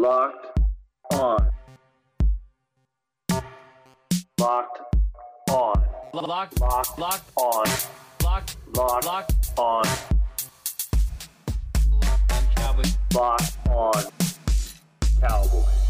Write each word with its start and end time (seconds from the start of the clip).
Locked 0.00 0.58
on. 1.12 1.50
Locked 4.40 4.80
on. 5.50 5.84
Locked, 6.14 6.58
Locked 6.58 6.98
locked, 6.98 7.30
on. 7.36 7.66
locked, 8.24 8.56
Locked 8.74 9.04
locked. 9.04 9.58
on. 9.58 9.82
Locked 12.00 12.32
on 12.32 12.46
Cowboys. 12.56 12.98
Locked 13.14 13.68
on. 13.68 14.04
Cowboys. 15.20 15.80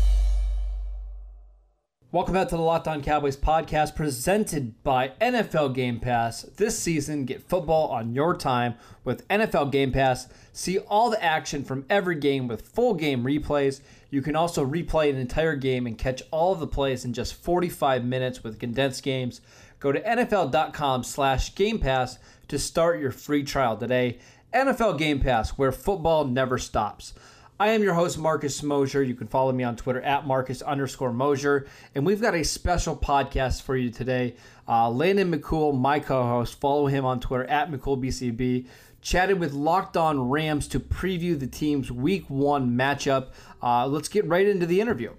Welcome 2.13 2.35
back 2.35 2.49
to 2.49 2.57
the 2.57 2.63
Locked 2.63 2.89
On 2.89 3.03
Cowboys 3.05 3.37
podcast 3.37 3.95
presented 3.95 4.83
by 4.83 5.13
NFL 5.21 5.73
Game 5.73 6.01
Pass. 6.01 6.43
This 6.43 6.77
season, 6.77 7.25
get 7.25 7.49
football 7.49 7.87
on 7.87 8.17
your 8.17 8.37
time 8.37 8.75
with 9.05 9.29
NFL 9.29 9.71
Game 9.71 9.93
Pass. 9.93 10.27
See 10.53 10.79
all 10.81 11.11
the 11.11 11.23
action 11.23 11.63
from 11.63 11.87
every 11.89 12.17
game 12.17 12.49
with 12.49 12.63
full 12.63 12.95
game 12.95 13.23
replays. 13.23 13.81
You 14.11 14.23
can 14.23 14.37
also 14.37 14.67
replay 14.67 15.09
an 15.11 15.17
entire 15.17 15.57
game 15.57 15.87
and 15.87 15.97
catch 15.97 16.23
all 16.31 16.53
of 16.53 16.61
the 16.61 16.67
plays 16.67 17.05
in 17.05 17.13
just 17.13 17.35
45 17.35 18.05
minutes 18.05 18.43
with 18.43 18.59
condensed 18.59 19.03
games. 19.03 19.41
Go 19.79 19.93
to 19.93 20.01
NFL.com 20.01 21.05
slash 21.05 21.55
Game 21.55 21.79
Pass 21.79 22.19
to 22.49 22.59
start 22.59 23.01
your 23.01 23.13
free 23.13 23.45
trial 23.45 23.77
today. 23.77 24.19
NFL 24.53 24.99
Game 24.99 25.21
Pass, 25.21 25.51
where 25.51 25.73
football 25.73 26.25
never 26.25 26.59
stops. 26.59 27.15
I 27.61 27.69
am 27.69 27.83
your 27.83 27.93
host, 27.93 28.19
Marcus 28.19 28.63
Mosher. 28.63 29.03
You 29.03 29.15
can 29.15 29.27
follow 29.27 29.53
me 29.53 29.65
on 29.65 29.77
Twitter 29.77 30.01
at 30.01 30.27
Marcus 30.27 30.63
underscore 30.63 31.13
Mosher. 31.13 31.67
And 31.95 32.07
we've 32.07 32.21
got 32.21 32.35
a 32.35 32.43
special 32.43 32.97
podcast 32.97 33.63
for 33.63 33.77
you 33.77 33.91
today. 33.91 34.35
Uh, 34.67 34.89
Landon 34.89 35.31
McCool, 35.31 35.79
my 35.79 36.01
co 36.01 36.23
host, 36.23 36.59
follow 36.59 36.87
him 36.87 37.05
on 37.05 37.21
Twitter 37.21 37.45
at 37.45 37.71
McCoolBCB. 37.71 38.67
Chatted 39.03 39.39
with 39.39 39.53
Locked 39.53 39.97
On 39.97 40.29
Rams 40.29 40.69
to 40.69 40.81
preview 40.81 41.39
the 41.39 41.47
team's 41.47 41.91
week 41.91 42.29
one 42.29 42.77
matchup. 42.77 43.29
Uh, 43.63 43.87
let's 43.87 44.09
get 44.09 44.27
right 44.27 44.47
into 44.47 44.67
the 44.67 44.81
interview. 44.81 45.13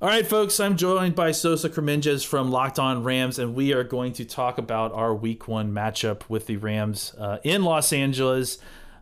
All 0.00 0.08
right, 0.08 0.26
folks, 0.26 0.60
I'm 0.60 0.76
joined 0.76 1.14
by 1.14 1.32
Sosa 1.32 1.70
Kremenjas 1.70 2.26
from 2.26 2.50
Locked 2.50 2.78
On 2.78 3.02
Rams, 3.02 3.38
and 3.38 3.54
we 3.54 3.72
are 3.72 3.84
going 3.84 4.12
to 4.14 4.24
talk 4.24 4.58
about 4.58 4.92
our 4.92 5.14
week 5.14 5.48
one 5.48 5.72
matchup 5.72 6.28
with 6.28 6.46
the 6.46 6.58
Rams 6.58 7.14
uh, 7.18 7.38
in 7.42 7.62
Los 7.62 7.92
Angeles. 7.92 8.58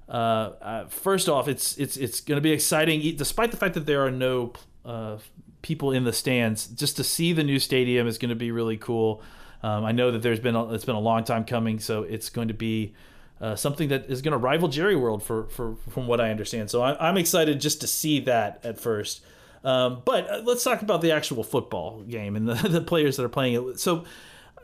Uh, 0.08 0.12
uh, 0.12 0.86
first 0.86 1.28
off, 1.28 1.48
it's 1.48 1.76
it's 1.76 1.96
it's 1.96 2.20
going 2.20 2.36
to 2.36 2.42
be 2.42 2.52
exciting, 2.52 3.16
despite 3.16 3.50
the 3.50 3.56
fact 3.56 3.74
that 3.74 3.86
there 3.86 4.06
are 4.06 4.10
no 4.10 4.52
uh, 4.84 5.16
people 5.62 5.90
in 5.90 6.04
the 6.04 6.12
stands. 6.12 6.68
Just 6.68 6.96
to 6.98 7.04
see 7.04 7.32
the 7.32 7.42
new 7.42 7.58
stadium 7.58 8.06
is 8.06 8.16
going 8.16 8.28
to 8.28 8.36
be 8.36 8.50
really 8.50 8.76
cool. 8.76 9.22
Um, 9.62 9.84
I 9.84 9.92
know 9.92 10.10
that 10.10 10.22
there's 10.22 10.40
been 10.40 10.54
a, 10.54 10.72
it's 10.72 10.84
been 10.84 10.94
a 10.94 11.00
long 11.00 11.24
time 11.24 11.44
coming, 11.44 11.80
so 11.80 12.02
it's 12.02 12.30
going 12.30 12.48
to 12.48 12.54
be 12.54 12.94
uh, 13.42 13.56
something 13.56 13.88
that 13.88 14.08
is 14.08 14.22
going 14.22 14.32
to 14.32 14.38
rival 14.38 14.68
Jerry 14.68 14.94
World 14.94 15.22
for, 15.22 15.48
for 15.48 15.74
from 15.90 16.06
what 16.06 16.20
I 16.20 16.30
understand. 16.30 16.70
So 16.70 16.80
I, 16.80 17.08
I'm 17.08 17.16
excited 17.16 17.60
just 17.60 17.80
to 17.80 17.88
see 17.88 18.20
that 18.20 18.64
at 18.64 18.78
first. 18.78 19.22
Um, 19.64 20.02
but 20.04 20.30
uh, 20.30 20.42
let's 20.44 20.62
talk 20.62 20.80
about 20.80 21.02
the 21.02 21.10
actual 21.10 21.42
football 21.42 22.02
game 22.02 22.36
and 22.36 22.48
the, 22.48 22.54
the 22.68 22.80
players 22.80 23.16
that 23.16 23.24
are 23.24 23.28
playing 23.28 23.54
it. 23.54 23.80
So 23.80 24.04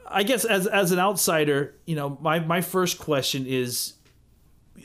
I 0.07 0.23
guess 0.23 0.45
as 0.45 0.69
as 0.69 0.93
an 0.93 1.01
outsider, 1.01 1.75
you 1.87 1.97
know, 1.97 2.19
my 2.21 2.39
my 2.39 2.61
first 2.61 2.99
question 2.99 3.47
is 3.47 3.95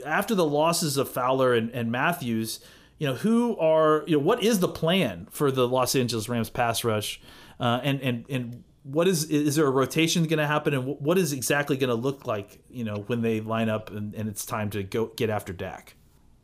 after 0.04 0.34
the 0.34 0.46
losses 0.46 0.98
of 0.98 1.08
Fowler 1.08 1.54
and, 1.54 1.70
and 1.70 1.92
Matthews, 1.92 2.60
you 2.98 3.08
know, 3.08 3.14
who 3.14 3.56
are 3.58 4.04
you 4.08 4.18
know 4.18 4.24
what 4.24 4.44
is 4.44 4.60
the 4.60 4.68
plan 4.68 5.28
for 5.30 5.52
the 5.52 5.68
Los 5.68 5.96
Angeles 5.96 6.28
Rams 6.28 6.50
pass 6.50 6.84
rush, 6.84 7.22
uh, 7.60 7.80
and 7.84 8.02
and 8.02 8.26
and 8.28 8.64
what 8.84 9.08
is 9.08 9.26
is 9.26 9.56
there 9.56 9.66
a 9.66 9.72
rotation 9.72 10.24
going 10.26 10.40
to 10.40 10.48
happen, 10.48 10.74
and 10.74 10.86
what 11.00 11.18
is 11.18 11.34
exactly 11.34 11.78
going 11.78 11.90
to 11.90 11.96
look 11.96 12.28
like, 12.28 12.60
you 12.70 12.84
know, 12.84 13.04
when 13.08 13.22
they 13.22 13.42
line 13.42 13.70
up 13.70 13.90
and, 13.92 14.14
and 14.14 14.28
it's 14.28 14.46
time 14.46 14.70
to 14.72 14.84
go 14.84 15.08
get 15.16 15.30
after 15.30 15.54
Dak. 15.54 15.96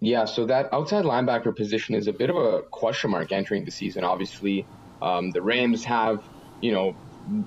Yeah, 0.01 0.25
so 0.25 0.45
that 0.45 0.73
outside 0.73 1.03
linebacker 1.03 1.53
position 1.53 1.95
is 1.95 2.07
a 2.07 2.13
bit 2.13 2.29
of 2.29 2.37
a 2.37 2.61
question 2.61 3.11
mark 3.11 3.31
entering 3.33 3.65
the 3.65 3.71
season. 3.71 4.05
Obviously, 4.05 4.65
um, 5.01 5.31
the 5.31 5.41
Rams 5.41 5.83
have, 5.83 6.23
you 6.61 6.71
know, 6.71 6.95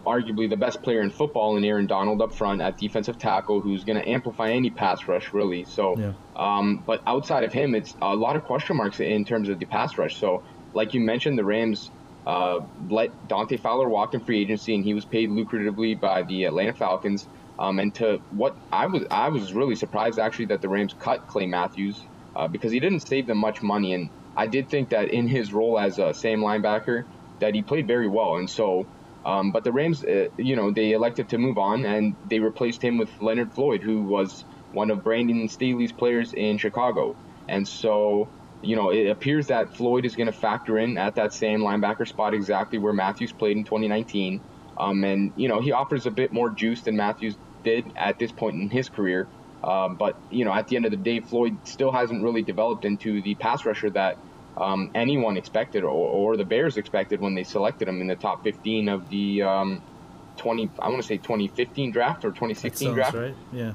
arguably 0.04 0.48
the 0.48 0.56
best 0.56 0.82
player 0.82 1.00
in 1.00 1.10
football 1.10 1.56
in 1.56 1.64
Aaron 1.64 1.86
Donald 1.86 2.20
up 2.20 2.34
front 2.34 2.60
at 2.60 2.76
defensive 2.76 3.18
tackle, 3.18 3.60
who's 3.60 3.84
going 3.84 4.00
to 4.00 4.06
amplify 4.06 4.50
any 4.50 4.68
pass 4.68 5.08
rush, 5.08 5.32
really. 5.32 5.64
So, 5.64 5.98
Yeah. 5.98 6.12
um, 6.36 6.82
but 6.86 7.02
outside 7.06 7.44
of 7.44 7.52
him, 7.54 7.74
it's 7.74 7.96
a 8.02 8.14
lot 8.14 8.36
of 8.36 8.44
question 8.44 8.76
marks 8.76 9.00
in 9.00 9.24
terms 9.24 9.48
of 9.48 9.58
the 9.58 9.64
pass 9.64 9.96
rush. 9.96 10.16
So, 10.16 10.42
like 10.74 10.92
you 10.92 11.00
mentioned, 11.00 11.38
the 11.38 11.44
Rams 11.44 11.90
uh, 12.26 12.60
let 12.88 13.28
Dante 13.28 13.56
Fowler 13.56 13.88
walk 13.88 14.14
in 14.14 14.20
free 14.20 14.40
agency, 14.40 14.74
and 14.74 14.84
he 14.84 14.94
was 14.94 15.04
paid 15.04 15.30
lucratively 15.30 15.98
by 15.98 16.22
the 16.22 16.44
Atlanta 16.44 16.72
Falcons. 16.72 17.26
Um, 17.58 17.78
and 17.78 17.94
to 17.96 18.20
what 18.30 18.56
I 18.72 18.86
was, 18.86 19.04
I 19.10 19.28
was 19.28 19.52
really 19.52 19.76
surprised 19.76 20.18
actually 20.18 20.46
that 20.46 20.62
the 20.62 20.68
Rams 20.68 20.94
cut 20.98 21.26
Clay 21.28 21.46
Matthews 21.46 22.00
uh, 22.34 22.48
because 22.48 22.72
he 22.72 22.80
didn't 22.80 23.00
save 23.00 23.26
them 23.26 23.38
much 23.38 23.62
money. 23.62 23.92
And 23.92 24.08
I 24.36 24.46
did 24.46 24.68
think 24.68 24.90
that 24.90 25.10
in 25.10 25.28
his 25.28 25.52
role 25.52 25.78
as 25.78 25.98
a 25.98 26.14
SAM 26.14 26.40
linebacker, 26.40 27.04
that 27.40 27.54
he 27.54 27.62
played 27.62 27.86
very 27.86 28.08
well. 28.08 28.36
And 28.36 28.48
so, 28.48 28.86
um, 29.24 29.52
but 29.52 29.64
the 29.64 29.72
Rams, 29.72 30.04
uh, 30.04 30.28
you 30.36 30.56
know, 30.56 30.70
they 30.70 30.92
elected 30.92 31.28
to 31.30 31.38
move 31.38 31.58
on 31.58 31.84
and 31.84 32.16
they 32.28 32.38
replaced 32.38 32.82
him 32.82 32.98
with 32.98 33.10
Leonard 33.20 33.52
Floyd, 33.52 33.82
who 33.82 34.02
was 34.02 34.44
one 34.72 34.90
of 34.90 35.04
Brandon 35.04 35.48
Staley's 35.48 35.92
players 35.92 36.32
in 36.32 36.58
Chicago. 36.58 37.16
And 37.48 37.66
so, 37.66 38.28
you 38.62 38.76
know, 38.76 38.90
it 38.90 39.08
appears 39.08 39.48
that 39.48 39.76
Floyd 39.76 40.04
is 40.04 40.16
going 40.16 40.26
to 40.26 40.32
factor 40.32 40.78
in 40.78 40.96
at 40.96 41.16
that 41.16 41.32
SAM 41.32 41.60
linebacker 41.60 42.06
spot 42.06 42.34
exactly 42.34 42.78
where 42.78 42.92
Matthews 42.92 43.32
played 43.32 43.56
in 43.56 43.64
2019. 43.64 44.40
Um, 44.78 45.04
and, 45.04 45.32
you 45.36 45.48
know, 45.48 45.60
he 45.60 45.72
offers 45.72 46.06
a 46.06 46.10
bit 46.10 46.32
more 46.32 46.50
juice 46.50 46.82
than 46.82 46.96
Matthews 46.96 47.36
did 47.62 47.84
at 47.96 48.18
this 48.18 48.32
point 48.32 48.56
in 48.56 48.70
his 48.70 48.88
career. 48.88 49.28
Um, 49.62 49.96
but, 49.96 50.16
you 50.30 50.44
know, 50.44 50.52
at 50.52 50.68
the 50.68 50.76
end 50.76 50.86
of 50.86 50.90
the 50.90 50.96
day, 50.96 51.20
Floyd 51.20 51.56
still 51.64 51.92
hasn't 51.92 52.22
really 52.22 52.42
developed 52.42 52.84
into 52.84 53.20
the 53.20 53.34
pass 53.34 53.64
rusher 53.64 53.90
that 53.90 54.18
um, 54.56 54.90
anyone 54.94 55.36
expected 55.36 55.84
or, 55.84 55.90
or 55.90 56.36
the 56.36 56.44
Bears 56.44 56.76
expected 56.76 57.20
when 57.20 57.34
they 57.34 57.44
selected 57.44 57.88
him 57.88 58.00
in 58.00 58.06
the 58.06 58.16
top 58.16 58.42
15 58.44 58.88
of 58.88 59.08
the 59.08 59.42
um, 59.42 59.82
20, 60.36 60.70
I 60.78 60.88
want 60.88 61.00
to 61.00 61.06
say 61.06 61.16
2015 61.16 61.92
draft 61.92 62.24
or 62.24 62.30
2016 62.30 62.94
draft. 62.94 63.14
right. 63.14 63.34
Yeah. 63.52 63.72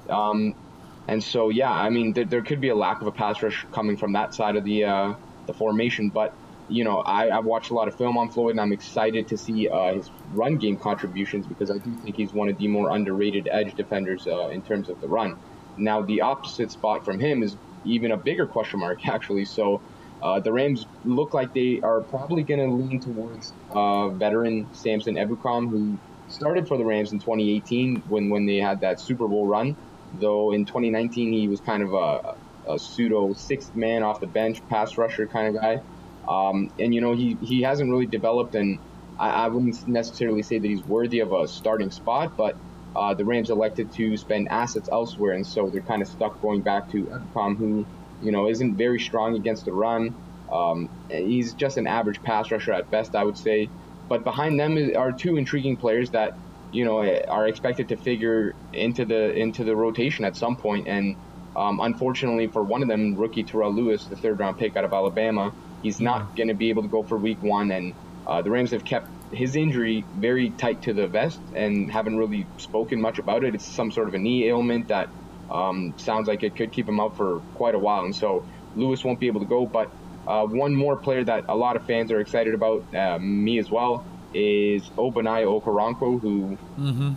And 1.07 1.23
so, 1.23 1.50
yeah, 1.50 1.72
I 1.72 1.90
mean, 1.90 2.13
there, 2.13 2.25
there 2.25 2.41
could 2.41 2.59
be 2.59 2.69
a 2.69 2.75
lack 2.75 3.01
of 3.01 3.07
a 3.07 3.12
pass 3.12 3.41
rush 3.41 3.66
coming 3.72 3.95
from 3.95 4.13
that 4.13 4.34
side 4.34 4.56
of 4.56 4.63
the 4.66 4.84
uh, 4.84 5.13
the 5.45 5.53
formation. 5.53 6.09
But 6.09 6.34
you 6.69 6.84
know, 6.84 6.97
I, 7.00 7.35
I've 7.35 7.45
watched 7.45 7.72
a 7.72 7.73
lot 7.73 7.88
of 7.88 7.95
film 7.95 8.18
on 8.18 8.29
Floyd, 8.29 8.51
and 8.51 8.59
I'm 8.59 8.73
excited 8.73 9.29
to 9.29 9.38
see 9.38 9.69
uh, 9.69 9.94
his 9.94 10.12
run 10.34 10.57
game 10.57 10.75
contributions 10.75 11.47
because 11.47 11.72
I 11.72 11.78
do 11.78 11.95
think 12.03 12.18
he's 12.18 12.34
one 12.34 12.50
of 12.50 12.57
the 12.57 12.68
more 12.68 12.90
underrated 12.90 13.47
edge 13.50 13.73
defenders 13.75 14.28
uh, 14.28 14.50
in 14.50 14.62
terms 14.62 14.90
of 14.90 15.00
the 15.00 15.07
run. 15.07 15.38
Now, 15.78 16.01
the 16.01 16.22
opposite 16.22 16.72
spot 16.72 17.06
from 17.06 17.19
him 17.19 17.41
is 17.41 17.56
even 17.85 18.12
a 18.12 18.18
bigger 18.18 18.45
question 18.45 18.79
mark, 18.79 19.07
actually. 19.07 19.45
So. 19.45 19.81
Uh, 20.19 20.39
the 20.39 20.51
Rams 20.51 20.88
look 21.06 21.35
like 21.35 21.53
they 21.53 21.79
are 21.81 22.01
probably 22.01 22.41
going 22.41 22.59
to 22.59 22.74
lean 22.74 23.00
towards 23.00 23.53
uh, 23.69 24.07
veteran 24.09 24.68
Samson 24.74 25.13
Ebukam, 25.13 25.69
who 25.69 25.95
started 26.28 26.68
for 26.68 26.75
the 26.75 26.84
Rams 26.84 27.12
in 27.12 27.19
2018 27.19 27.97
when, 28.07 28.31
when 28.31 28.47
they 28.47 28.57
had 28.57 28.81
that 28.81 29.00
Super 29.00 29.28
Bowl 29.28 29.45
run 29.45 29.75
though 30.13 30.51
in 30.51 30.66
2019 30.66 31.34
he 31.34 31.47
was 31.47 31.59
kind 31.62 31.84
of 31.84 31.94
a, 31.94 32.35
a 32.72 32.79
pseudo 32.79 33.34
sixth 33.34 33.75
man 33.75 34.03
off 34.03 34.19
the 34.19 34.28
bench 34.28 34.62
pass 34.69 34.97
rusher 34.97 35.28
kind 35.28 35.56
of 35.56 35.62
guy. 35.62 35.81
Um, 36.28 36.72
and 36.79 36.94
you 36.94 37.01
know 37.01 37.13
he, 37.16 37.38
he 37.41 37.62
hasn't 37.62 37.90
really 37.90 38.06
developed 38.06 38.56
and 38.56 38.79
I, 39.19 39.29
I 39.29 39.47
wouldn't 39.47 39.88
necessarily 39.88 40.44
say 40.44 40.59
that 40.59 40.68
he's 40.68 40.84
worthy 40.84 41.19
of 41.19 41.31
a 41.31 41.47
starting 41.47 41.91
spot 41.91 42.35
but 42.35 42.57
uh, 42.95 43.13
the 43.13 43.23
Rams 43.23 43.50
elected 43.50 43.94
to 43.94 44.18
spend 44.18 44.50
assets 44.50 44.90
elsewhere 44.91 45.34
and 45.34 45.45
so 45.45 45.69
they're 45.69 45.81
kind 45.81 46.01
of 46.01 46.07
stuck 46.07 46.41
going 46.41 46.62
back 46.62 46.91
to 46.91 47.03
Ebukam 47.06 47.57
who 47.57 47.85
you 48.22 48.31
know 48.31 48.50
isn't 48.50 48.75
very 48.75 49.00
strong 49.00 49.35
against 49.35 49.66
the 49.66 49.72
run. 49.72 50.16
Um, 50.51 50.89
he's 51.09 51.53
just 51.53 51.78
an 51.78 51.88
average 51.88 52.22
pass 52.24 52.51
rusher 52.51 52.74
at 52.74 52.89
best 52.89 53.16
I 53.16 53.24
would 53.24 53.38
say. 53.38 53.69
But 54.09 54.24
behind 54.24 54.59
them 54.59 54.78
are 54.95 55.12
two 55.12 55.38
intriguing 55.38 55.75
players 55.75 56.12
that 56.12 56.38
you 56.72 56.85
know 56.85 57.01
are 57.28 57.47
expected 57.47 57.89
to 57.89 57.97
figure 57.97 58.55
into 58.73 59.05
the 59.05 59.33
into 59.33 59.63
the 59.63 59.75
rotation 59.75 60.25
at 60.25 60.35
some 60.35 60.55
point. 60.55 60.88
And 60.88 61.16
um, 61.55 61.79
unfortunately 61.79 62.47
for 62.47 62.63
one 62.63 62.81
of 62.81 62.88
them 62.88 63.16
rookie 63.16 63.44
Terrell 63.44 63.73
Lewis 63.73 64.05
the 64.05 64.16
third 64.16 64.39
round 64.39 64.57
pick 64.57 64.75
out 64.75 64.85
of 64.85 64.94
Alabama 64.94 65.53
he's 65.81 66.00
not 66.00 66.36
going 66.36 66.47
to 66.47 66.53
be 66.53 66.69
able 66.69 66.83
to 66.83 66.89
go 66.89 67.03
for 67.03 67.18
week 67.18 67.42
one. 67.42 67.71
And 67.71 67.94
uh, 68.25 68.42
the 68.42 68.50
Rams 68.50 68.71
have 68.71 68.83
kept 68.83 69.09
his 69.31 69.56
injury 69.56 70.06
very 70.15 70.50
tight 70.51 70.83
to 70.83 70.94
the 70.94 71.07
vest 71.07 71.39
and 71.56 71.92
haven't 71.92 72.18
really 72.18 72.45
spoken 72.57 73.01
much 73.01 73.19
about 73.19 73.44
it. 73.44 73.56
It's 73.56 73.65
some 73.65 73.92
sort 73.92 74.07
of 74.07 74.13
a 74.13 74.19
knee 74.19 74.47
ailment 74.47 74.88
that 74.89 75.09
um, 75.50 75.94
sounds 75.97 76.27
like 76.27 76.44
it 76.44 76.56
could 76.56 76.71
keep 76.71 76.88
him 76.88 77.00
out 77.00 77.18
for 77.18 77.39
quite 77.56 77.75
a 77.75 77.80
while. 77.80 78.03
And 78.03 78.15
so 78.15 78.45
Lewis 78.75 79.03
won't 79.03 79.19
be 79.19 79.27
able 79.27 79.42
to 79.42 79.47
go. 79.47 79.65
But 79.65 79.92
uh, 80.27 80.45
one 80.45 80.75
more 80.75 80.97
player 80.97 81.24
that 81.24 81.45
a 81.47 81.56
lot 81.56 81.75
of 81.75 81.86
fans 81.86 82.12
are 82.12 82.19
excited 82.19 82.53
about, 82.53 82.83
uh, 82.94 83.18
me 83.19 83.59
as 83.59 83.69
well, 83.69 84.06
is 84.38 84.84
Ogbonnia 84.98 85.45
Okoronkwo, 85.45 86.22
who, 86.22 86.57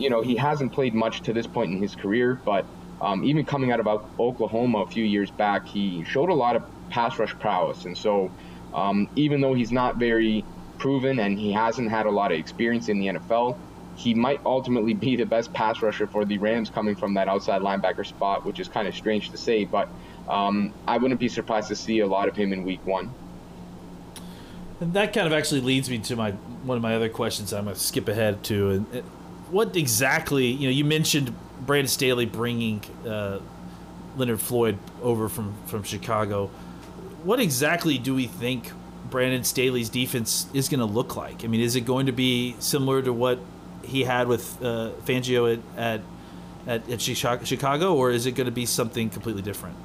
you 0.00 0.08
know, 0.11 0.22
he 0.22 0.37
hasn't 0.37 0.72
played 0.72 0.94
much 0.94 1.20
to 1.22 1.32
this 1.32 1.46
point 1.46 1.70
in 1.72 1.82
his 1.82 1.94
career, 1.94 2.40
but 2.44 2.64
um, 3.00 3.25
even 3.25 3.44
coming 3.44 3.70
out 3.72 3.81
of 3.81 3.87
Oklahoma 4.19 4.78
a 4.81 4.87
few 4.87 5.05
years 5.05 5.31
back, 5.31 5.67
he 5.69 6.05
showed 6.05 6.31
a 6.31 6.34
lot 6.34 6.56
of 6.56 6.62
pass 6.90 7.19
rush 7.19 7.34
prowess. 7.38 7.84
And 7.84 7.96
so, 7.96 8.31
um, 8.75 9.08
even 9.17 9.40
though 9.40 9.55
he's 9.55 9.72
not 9.72 9.96
very 9.96 10.44
proven 10.78 11.19
and 11.19 11.38
he 11.38 11.52
hasn't 11.52 11.90
had 11.90 12.06
a 12.06 12.11
lot 12.11 12.32
of 12.32 12.38
experience 12.38 12.88
in 12.88 12.99
the 13.00 13.06
NFL, 13.06 13.58
he 13.96 14.14
might 14.14 14.40
ultimately 14.44 14.94
be 15.06 15.16
the 15.16 15.26
best 15.26 15.52
pass 15.52 15.82
rusher 15.82 16.06
for 16.06 16.25
the 16.25 16.38
Rams 16.38 16.70
coming 16.70 16.96
from 16.96 17.14
that 17.14 17.28
outside 17.28 17.62
linebacker 17.62 18.06
spot, 18.06 18.44
which 18.46 18.58
is 18.61 18.69
kind 18.69 18.88
of 18.88 18.94
strange 18.94 19.31
to 19.31 19.38
say, 19.38 19.64
but 19.64 19.88
um, 20.28 20.73
I 20.87 20.99
wouldn't 20.99 21.20
be 21.20 21.28
surprised 21.28 21.69
to 21.69 21.76
see 21.76 22.00
a 22.00 22.06
lot 22.06 22.28
of 22.28 22.37
him 22.37 22.52
in 22.52 22.64
week 22.64 22.84
one. 22.87 23.14
And 24.80 24.94
that 24.94 25.12
kind 25.12 25.26
of 25.26 25.32
actually 25.32 25.60
leads 25.60 25.90
me 25.90 25.98
to 25.98 26.16
my 26.16 26.32
one 26.32 26.76
of 26.76 26.82
my 26.82 26.94
other 26.96 27.10
questions. 27.10 27.52
I'm 27.52 27.64
going 27.64 27.76
to 27.76 27.80
skip 27.80 28.08
ahead 28.08 28.42
to. 28.44 28.70
And 28.70 28.96
uh, 28.96 29.00
what 29.50 29.76
exactly? 29.76 30.46
You 30.46 30.68
know, 30.68 30.72
you 30.72 30.84
mentioned 30.84 31.34
Brandon 31.60 31.88
Staley 31.88 32.24
bringing 32.24 32.82
uh, 33.06 33.40
Leonard 34.16 34.40
Floyd 34.40 34.78
over 35.02 35.28
from 35.28 35.54
from 35.66 35.82
Chicago. 35.82 36.46
What 37.24 37.40
exactly 37.40 37.98
do 37.98 38.14
we 38.14 38.26
think 38.26 38.72
Brandon 39.10 39.44
Staley's 39.44 39.90
defense 39.90 40.46
is 40.54 40.70
going 40.70 40.80
to 40.80 40.86
look 40.86 41.14
like? 41.14 41.44
I 41.44 41.48
mean, 41.48 41.60
is 41.60 41.76
it 41.76 41.82
going 41.82 42.06
to 42.06 42.12
be 42.12 42.56
similar 42.58 43.02
to 43.02 43.12
what 43.12 43.38
he 43.84 44.04
had 44.04 44.28
with 44.28 44.62
uh, 44.62 44.92
Fangio 45.04 45.60
at 45.76 46.00
at, 46.66 46.88
at, 46.90 47.00
Chicago, 47.00 47.94
or 47.96 48.10
is 48.10 48.26
it 48.26 48.32
going 48.32 48.46
to 48.46 48.52
be 48.52 48.66
something 48.66 49.10
completely 49.10 49.42
different? 49.42 49.76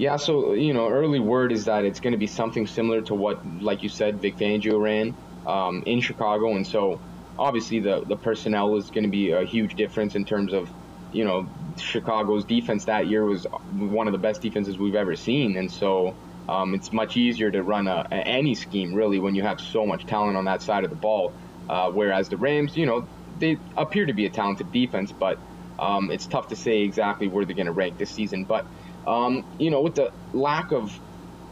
Yeah, 0.00 0.16
so 0.16 0.54
you 0.54 0.72
know, 0.72 0.88
early 0.88 1.20
word 1.20 1.52
is 1.52 1.66
that 1.66 1.84
it's 1.84 2.00
going 2.00 2.12
to 2.12 2.18
be 2.18 2.26
something 2.26 2.66
similar 2.66 3.02
to 3.02 3.14
what, 3.14 3.44
like 3.60 3.82
you 3.82 3.90
said, 3.90 4.22
Vic 4.22 4.38
Fangio 4.38 4.80
ran 4.80 5.14
um, 5.46 5.82
in 5.84 6.00
Chicago, 6.00 6.56
and 6.56 6.66
so 6.66 6.98
obviously 7.38 7.80
the 7.80 8.00
the 8.06 8.16
personnel 8.16 8.76
is 8.76 8.88
going 8.88 9.04
to 9.04 9.10
be 9.10 9.32
a 9.32 9.44
huge 9.44 9.74
difference 9.74 10.14
in 10.14 10.24
terms 10.24 10.54
of, 10.54 10.70
you 11.12 11.26
know, 11.26 11.46
Chicago's 11.76 12.46
defense 12.46 12.86
that 12.86 13.08
year 13.08 13.26
was 13.26 13.44
one 13.74 14.08
of 14.08 14.12
the 14.12 14.18
best 14.18 14.40
defenses 14.40 14.78
we've 14.78 14.94
ever 14.94 15.16
seen, 15.16 15.58
and 15.58 15.70
so 15.70 16.16
um, 16.48 16.72
it's 16.74 16.94
much 16.94 17.18
easier 17.18 17.50
to 17.50 17.62
run 17.62 17.86
a, 17.86 18.08
a, 18.10 18.14
any 18.14 18.54
scheme 18.54 18.94
really 18.94 19.18
when 19.18 19.34
you 19.34 19.42
have 19.42 19.60
so 19.60 19.84
much 19.84 20.06
talent 20.06 20.34
on 20.34 20.46
that 20.46 20.62
side 20.62 20.82
of 20.82 20.88
the 20.88 20.96
ball. 20.96 21.30
Uh, 21.68 21.90
whereas 21.90 22.30
the 22.30 22.38
Rams, 22.38 22.74
you 22.74 22.86
know, 22.86 23.06
they 23.38 23.58
appear 23.76 24.06
to 24.06 24.14
be 24.14 24.24
a 24.24 24.30
talented 24.30 24.72
defense, 24.72 25.12
but 25.12 25.38
um, 25.78 26.10
it's 26.10 26.24
tough 26.26 26.48
to 26.48 26.56
say 26.56 26.80
exactly 26.80 27.28
where 27.28 27.44
they're 27.44 27.54
going 27.54 27.66
to 27.66 27.72
rank 27.72 27.98
this 27.98 28.10
season, 28.10 28.44
but. 28.44 28.64
Um, 29.06 29.44
you 29.58 29.70
know, 29.70 29.80
with 29.80 29.94
the 29.94 30.12
lack 30.32 30.72
of 30.72 30.98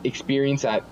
experience 0.05 0.65
at 0.65 0.85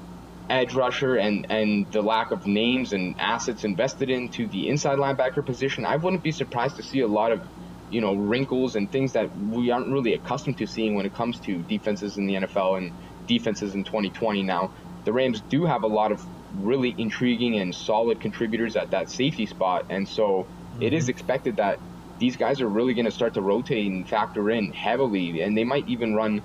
edge 0.49 0.75
rusher 0.75 1.17
and, 1.17 1.51
and 1.51 1.91
the 1.93 2.03
lack 2.03 2.31
of 2.31 2.47
names 2.47 2.93
and 2.93 3.17
assets 3.19 3.65
invested 3.65 4.11
into 4.11 4.47
the 4.47 4.69
inside 4.69 4.99
linebacker 4.99 5.45
position, 5.45 5.85
I 5.85 5.97
wouldn't 5.97 6.23
be 6.23 6.33
surprised 6.33 6.77
to 6.77 6.83
see 6.83 7.01
a 7.01 7.09
lot 7.09 7.33
of, 7.33 7.47
you 7.91 8.01
know, 8.01 8.15
wrinkles 8.15 8.77
and 8.77 8.91
things 8.91 9.13
that 9.13 9.37
we 9.39 9.71
aren't 9.71 9.89
really 9.89 10.15
accustomed 10.15 10.59
to 10.59 10.67
seeing 10.67 10.95
when 10.95 11.07
it 11.07 11.15
comes 11.15 11.41
to 11.41 11.59
defenses 11.63 12.17
in 12.17 12.27
the 12.27 12.35
NFL 12.35 12.79
and 12.79 12.93
defenses 13.27 13.75
in 13.75 13.85
2020. 13.85 14.43
Now, 14.43 14.73
the 15.05 15.13
Rams 15.13 15.41
do 15.41 15.65
have 15.65 15.83
a 15.83 15.89
lot 15.89 16.13
of 16.13 16.25
really 16.59 16.95
intriguing 16.97 17.59
and 17.59 17.75
solid 17.75 18.21
contributors 18.21 18.77
at 18.77 18.91
that 18.93 19.11
safety 19.11 19.47
spot, 19.47 19.87
and 19.91 20.09
so 20.09 20.45
mm-hmm. 20.45 20.83
it 20.83 20.93
is 20.93 21.09
expected 21.09 21.57
that 21.57 21.79
these 22.19 22.37
guys 22.37 22.61
are 22.61 22.69
really 22.69 22.95
going 22.95 23.05
to 23.05 23.11
start 23.11 23.35
to 23.35 23.43
rotate 23.43 23.91
and 23.91 24.09
factor 24.09 24.51
in 24.51 24.73
heavily, 24.73 25.43
and 25.43 25.57
they 25.57 25.65
might 25.65 25.87
even 25.89 26.15
run 26.15 26.43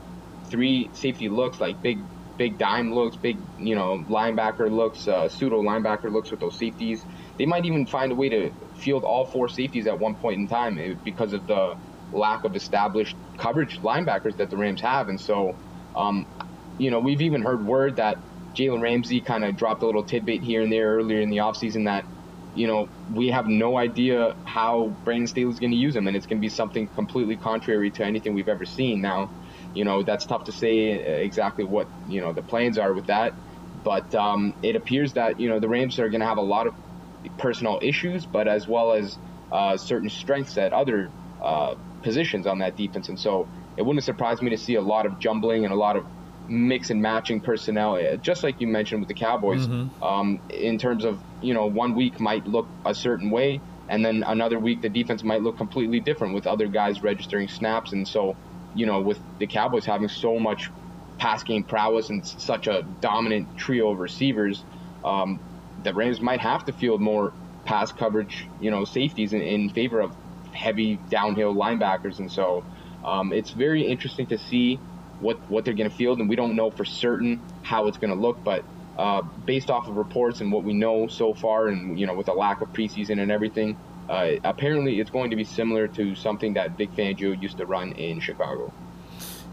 three 0.50 0.89
safety 0.94 1.29
looks, 1.29 1.59
like 1.59 1.81
big, 1.81 2.00
big 2.38 2.57
dime 2.57 2.94
looks, 2.94 3.15
big, 3.15 3.38
you 3.57 3.75
know, 3.75 4.03
linebacker 4.09 4.69
looks, 4.69 5.07
uh, 5.07 5.29
pseudo 5.29 5.62
linebacker 5.62 6.12
looks 6.12 6.31
with 6.31 6.39
those 6.39 6.57
safeties. 6.57 7.03
They 7.38 7.45
might 7.45 7.65
even 7.65 7.85
find 7.85 8.12
a 8.12 8.15
way 8.15 8.29
to 8.29 8.51
field 8.75 9.03
all 9.03 9.25
four 9.25 9.47
safeties 9.47 9.88
at 9.88 10.00
one 10.00 10.15
point 10.15 10.39
in 10.39 10.47
time 10.47 10.77
eh, 10.77 10.95
because 11.03 11.33
of 11.33 11.47
the 11.47 11.75
lack 12.12 12.44
of 12.44 12.56
established 12.56 13.15
coverage 13.38 13.79
linebackers 13.81 14.38
that 14.38 14.50
the 14.50 14.57
Rams 14.57 14.81
have, 14.81 15.07
and 15.07 15.19
so, 15.19 15.56
um, 15.95 16.25
you 16.77 16.91
know, 16.91 17.00
we've 17.00 17.21
even 17.21 17.41
heard 17.41 17.65
word 17.65 17.95
that 17.97 18.18
Jalen 18.56 18.81
Ramsey 18.81 19.21
kind 19.21 19.45
of 19.45 19.56
dropped 19.56 19.83
a 19.83 19.85
little 19.85 20.03
tidbit 20.03 20.41
here 20.41 20.62
and 20.62 20.71
there 20.71 20.95
earlier 20.95 21.21
in 21.21 21.29
the 21.29 21.38
offseason 21.38 21.85
that 21.85 22.06
you 22.56 22.68
know, 22.68 22.89
we 23.13 23.30
have 23.30 23.48
no 23.48 23.77
idea 23.77 24.36
how 24.45 24.95
Brandon 25.03 25.27
Staley's 25.27 25.59
going 25.59 25.71
to 25.71 25.77
use 25.77 25.95
him, 25.95 26.07
and 26.07 26.15
it's 26.15 26.25
going 26.25 26.38
to 26.38 26.42
be 26.42 26.50
something 26.50 26.88
completely 26.88 27.38
contrary 27.38 27.92
to 27.92 28.03
anything 28.03 28.33
we've 28.33 28.50
ever 28.50 28.65
seen. 28.65 29.01
Now, 29.01 29.31
you 29.74 29.86
know, 29.86 30.03
that's 30.03 30.25
tough 30.25 30.45
to 30.45 30.51
say 30.51 30.89
exactly 31.24 31.63
what 31.63 31.88
you 32.09 32.21
know 32.21 32.33
the 32.33 32.42
plans 32.42 32.77
are 32.77 32.94
with 32.94 33.07
that, 33.07 33.33
but 33.83 34.13
um, 34.15 34.53
it 34.62 34.75
appears 34.75 35.13
that 35.13 35.39
you 35.39 35.50
know 35.50 35.59
the 35.59 35.69
Rams 35.69 35.98
are 36.00 36.09
going 36.09 36.21
to 36.21 36.27
have 36.27 36.38
a 36.38 36.44
lot 36.44 36.68
of 36.68 36.74
personal 37.38 37.80
issues, 37.81 38.25
but 38.25 38.48
as 38.48 38.68
well 38.68 38.94
as 38.94 39.18
uh, 39.51 39.77
certain 39.77 40.09
strengths 40.09 40.57
at 40.57 40.74
other 40.74 41.09
uh, 41.42 41.75
positions 42.01 42.47
on 42.47 42.59
that 42.59 42.75
defense, 42.75 43.07
and 43.07 43.19
so 43.19 43.47
it 43.77 43.83
wouldn't 43.83 44.04
surprise 44.04 44.42
me 44.42 44.50
to 44.50 44.57
see 44.57 44.75
a 44.75 44.81
lot 44.81 45.06
of 45.06 45.19
jumbling 45.19 45.63
and 45.63 45.74
a 45.74 45.77
lot 45.77 45.95
of 45.95 46.06
mix 46.50 46.89
and 46.89 47.01
matching 47.01 47.39
personnel, 47.39 47.95
eh, 47.95 48.18
just 48.18 48.44
like 48.44 48.59
you 48.59 48.68
mentioned 48.68 49.00
with 49.00 49.07
the 49.07 49.13
Cowboys. 49.13 49.65
Mm-hmm. 49.68 50.04
Um, 50.04 50.42
in 50.50 50.77
terms 50.77 51.06
of 51.06 51.21
you 51.42 51.54
know, 51.54 51.66
one 51.68 51.96
week 51.96 52.20
might 52.20 52.46
look 52.48 52.68
a 52.86 52.94
certain 52.94 53.32
way, 53.32 53.60
and 53.90 54.06
then 54.06 54.24
another 54.26 54.60
week 54.60 54.82
the 54.82 54.90
defense 54.90 55.24
might 55.24 55.42
look 55.42 55.58
completely 55.58 56.00
different 56.00 56.34
with 56.34 56.48
other 56.48 56.68
guys 56.68 57.02
registering 57.04 57.48
snaps. 57.48 57.92
And 57.94 58.08
so, 58.08 58.36
you 58.76 58.86
know, 58.86 59.02
with 59.02 59.20
the 59.40 59.48
Cowboys 59.48 59.86
having 59.86 60.08
so 60.08 60.40
much 60.40 60.70
pass 61.18 61.44
game 61.44 61.64
prowess 61.64 62.10
and 62.10 62.26
such 62.26 62.68
a 62.68 62.84
dominant 63.02 63.58
trio 63.58 63.92
of 63.92 64.00
receivers, 64.00 64.64
um, 65.04 65.40
the 65.84 65.94
Rams 65.94 66.22
might 66.22 66.42
have 66.42 66.66
to 66.66 66.74
field 66.74 67.02
more 67.02 67.34
pass 67.66 67.92
coverage, 67.92 68.48
you 68.60 68.72
know, 68.72 68.86
safeties 68.86 69.34
in, 69.34 69.42
in 69.42 69.70
favor 69.70 70.00
of 70.00 70.16
heavy 70.54 70.98
downhill 71.10 71.54
linebackers. 71.56 72.20
And 72.20 72.32
so, 72.32 72.64
um, 73.04 73.34
it's 73.34 73.52
very 73.52 73.84
interesting 73.88 74.28
to 74.28 74.38
see 74.38 74.78
what 75.20 75.38
what 75.50 75.66
they're 75.66 75.74
going 75.74 75.90
to 75.90 75.96
field, 75.96 76.20
and 76.20 76.30
we 76.30 76.36
don't 76.36 76.56
know 76.56 76.72
for 76.72 76.86
certain 76.86 77.44
how 77.64 77.88
it's 77.88 77.98
going 77.98 78.14
to 78.14 78.20
look, 78.20 78.44
but. 78.44 78.64
Uh, 78.98 79.22
based 79.46 79.70
off 79.70 79.88
of 79.88 79.96
reports 79.96 80.42
and 80.42 80.52
what 80.52 80.64
we 80.64 80.74
know 80.74 81.08
so 81.08 81.34
far, 81.34 81.68
and 81.68 82.00
you 82.00 82.06
know, 82.06 82.14
with 82.14 82.26
the 82.26 82.34
lack 82.34 82.62
of 82.62 82.72
preseason 82.74 83.22
and 83.22 83.32
everything, 83.32 83.78
uh, 84.10 84.34
apparently 84.44 85.00
it's 85.00 85.10
going 85.10 85.30
to 85.30 85.36
be 85.36 85.44
similar 85.44 85.88
to 85.88 86.14
something 86.16 86.54
that 86.54 86.78
Vic 86.78 86.92
Fangio 86.92 87.42
used 87.42 87.58
to 87.58 87.66
run 87.66 87.94
in 87.94 88.20
Chicago. 88.20 88.72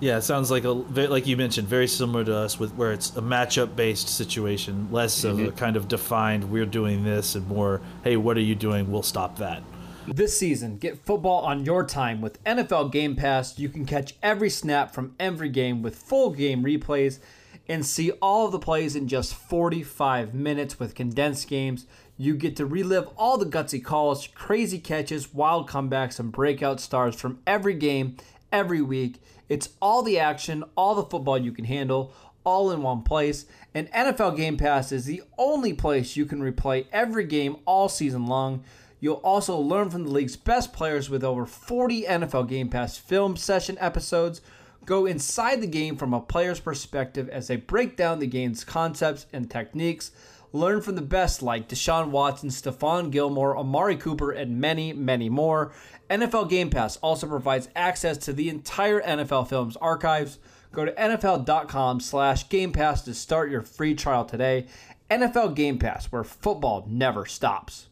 Yeah, 0.01 0.19
it 0.19 0.23
sounds 0.23 0.51
like 0.51 0.65
a 0.65 0.71
like 0.71 1.27
you 1.27 1.37
mentioned, 1.37 1.67
very 1.67 1.89
similar 1.89 2.25
to 2.25 2.37
us, 2.37 2.59
with 2.59 2.75
where 2.75 2.93
it's 2.93 3.11
a 3.17 3.21
matchup 3.21 3.75
based 3.75 4.09
situation, 4.09 4.89
less 4.93 5.19
mm-hmm. 5.19 5.29
of 5.29 5.39
a 5.39 5.43
mm-hmm. 5.49 5.57
kind 5.57 5.77
of 5.77 5.89
defined 5.89 6.51
"we're 6.51 6.67
doing 6.67 7.05
this" 7.05 7.35
and 7.35 7.47
more 7.49 7.81
"hey, 8.05 8.17
what 8.17 8.37
are 8.37 8.43
you 8.43 8.55
doing? 8.55 8.91
We'll 8.91 9.03
stop 9.03 9.39
that." 9.39 9.63
This 10.07 10.39
season, 10.39 10.79
get 10.79 11.05
football 11.05 11.45
on 11.45 11.65
your 11.65 11.85
time 11.85 12.21
with 12.21 12.43
NFL 12.45 12.93
Game 12.93 13.17
Pass. 13.17 13.59
You 13.59 13.69
can 13.69 13.85
catch 13.85 14.15
every 14.23 14.51
snap 14.51 14.95
from 14.95 15.15
every 15.19 15.49
game 15.49 15.83
with 15.83 15.97
full 15.97 16.31
game 16.31 16.65
replays 16.65 17.19
and 17.69 17.85
see 17.85 18.11
all 18.23 18.47
of 18.47 18.53
the 18.53 18.59
plays 18.59 18.97
in 18.97 19.09
just 19.09 19.35
45 19.35 20.35
minutes 20.35 20.79
with 20.79 20.95
condensed 20.95 21.49
games. 21.49 21.87
You 22.17 22.35
get 22.35 22.57
to 22.57 22.67
relive 22.67 23.09
all 23.17 23.39
the 23.39 23.47
gutsy 23.47 23.85
calls, 23.85 24.27
crazy 24.29 24.79
catches, 24.79 25.35
wild 25.35 25.69
comebacks, 25.69 26.19
and 26.19 26.33
breakout 26.33 26.81
stars 26.81 27.15
from 27.15 27.41
every 27.47 27.75
game, 27.75 28.17
every 28.51 28.81
week. 28.81 29.23
It's 29.49 29.71
all 29.81 30.03
the 30.03 30.19
action, 30.19 30.65
all 30.77 30.95
the 30.95 31.05
football 31.05 31.39
you 31.39 31.53
can 31.53 31.67
handle, 31.67 32.13
all 32.45 32.71
in 32.71 32.83
one 32.83 33.03
place. 33.03 33.47
And 33.75 33.91
NFL 33.93 34.37
Game 34.37 34.57
Pass 34.57 34.91
is 34.91 35.05
the 35.05 35.23
only 35.37 35.75
place 35.75 36.17
you 36.17 36.27
can 36.27 36.41
replay 36.41 36.87
every 36.93 37.25
game 37.25 37.57
all 37.67 37.89
season 37.89 38.27
long. 38.27 38.65
You'll 39.01 39.17
also 39.17 39.57
learn 39.57 39.91
from 39.91 40.05
the 40.05 40.11
league's 40.11 40.37
best 40.37 40.73
players 40.73 41.09
with 41.09 41.23
over 41.23 41.47
40 41.47 42.03
NFL 42.03 42.49
Game 42.49 42.69
Pass 42.69 42.97
film 42.97 43.37
session 43.37 43.77
episodes. 43.79 44.41
Go 44.89 45.05
inside 45.05 45.61
the 45.61 45.67
game 45.67 45.99
from 45.99 46.15
a 46.15 46.21
player's 46.21 46.61
perspective 46.61 47.29
as 47.29 47.49
they 47.49 47.57
break 47.57 47.95
down 47.95 48.21
the 48.21 48.27
game's 48.27 48.65
concepts 48.65 49.27
and 49.35 49.51
techniques. 49.51 50.13
Learn 50.51 50.81
from 50.81 50.95
the 50.95 51.03
best 51.03 51.43
like 51.43 51.69
Deshaun 51.69 52.09
Watson, 52.09 52.49
Stephon 52.49 53.11
Gilmore, 53.11 53.55
Amari 53.55 53.97
Cooper, 53.97 54.31
and 54.31 54.59
many, 54.59 54.95
many 54.95 55.29
more. 55.29 55.73
NFL 56.09 56.49
Game 56.49 56.71
Pass 56.71 56.97
also 57.03 57.27
provides 57.27 57.69
access 57.77 58.17
to 58.17 58.33
the 58.33 58.49
entire 58.49 59.03
NFL 59.03 59.51
Films 59.51 59.77
archives. 59.77 60.39
Go 60.73 60.87
to 60.87 60.93
NFL.com 60.93 62.01
slash 62.01 62.49
Game 62.49 62.73
Pass 62.73 63.03
to 63.03 63.13
start 63.13 63.51
your 63.51 63.61
free 63.61 63.95
trial 63.95 64.25
today. 64.25 64.69
NFL 65.11 65.55
Game 65.55 65.79
Pass, 65.79 66.07
where 66.07 66.25
football 66.25 66.87
never 66.89 67.27
stops 67.27 67.89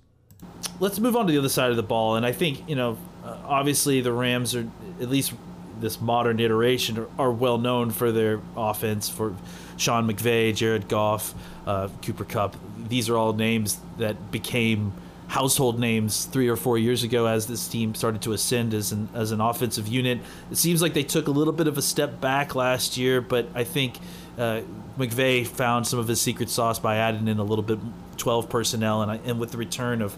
let's 0.80 0.98
move 1.00 1.16
on 1.16 1.26
to 1.26 1.32
the 1.32 1.38
other 1.38 1.48
side 1.48 1.70
of 1.70 1.76
the 1.76 1.82
ball. 1.82 2.16
And 2.16 2.26
I 2.26 2.30
think, 2.32 2.68
you 2.68 2.76
know, 2.76 2.98
uh, 3.24 3.38
obviously 3.44 4.02
the 4.02 4.12
Rams 4.12 4.54
are, 4.54 4.68
at 5.00 5.08
least 5.08 5.32
this 5.80 6.00
modern 6.00 6.40
iteration, 6.40 7.06
are, 7.18 7.30
well 7.30 7.58
known 7.58 7.90
for 7.90 8.12
their 8.12 8.40
offense, 8.56 9.08
for 9.08 9.34
Sean 9.76 10.10
McVay, 10.10 10.54
Jared 10.54 10.88
Goff, 10.88 11.34
uh, 11.66 11.88
Cooper 12.02 12.24
Kupp. 12.24 12.56
These 12.88 13.08
are 13.08 13.16
all 13.16 13.32
names 13.32 13.78
that 13.98 14.30
became 14.30 14.92
household 15.28 15.78
names 15.80 16.24
three 16.26 16.48
or 16.48 16.56
four 16.56 16.78
years 16.78 17.02
ago 17.02 17.26
as 17.26 17.46
this 17.46 17.66
team 17.66 17.94
started 17.94 18.22
to 18.22 18.32
ascend 18.32 18.72
as 18.72 18.92
an, 18.92 19.08
as 19.12 19.32
an 19.32 19.40
offensive 19.40 19.88
unit. 19.88 20.20
It 20.50 20.56
seems 20.56 20.80
like 20.80 20.94
they 20.94 21.02
took 21.02 21.26
a 21.26 21.32
little 21.32 21.52
bit 21.52 21.66
of 21.66 21.76
a 21.76 21.82
step 21.82 22.20
back 22.20 22.54
last 22.54 22.96
year, 22.96 23.20
but 23.20 23.48
I 23.54 23.64
think 23.64 23.98
uh, 24.38 24.62
McVay 24.96 25.46
found 25.46 25.86
some 25.86 25.98
of 25.98 26.06
his 26.06 26.20
secret 26.20 26.48
sauce 26.48 26.78
by 26.78 26.96
adding 26.96 27.26
in 27.26 27.38
a 27.38 27.44
little 27.44 27.64
bit 27.64 27.78
12 28.18 28.48
personnel, 28.48 29.02
and, 29.02 29.10
I, 29.10 29.16
and 29.24 29.40
with 29.40 29.50
the 29.50 29.58
return 29.58 30.00
of 30.00 30.16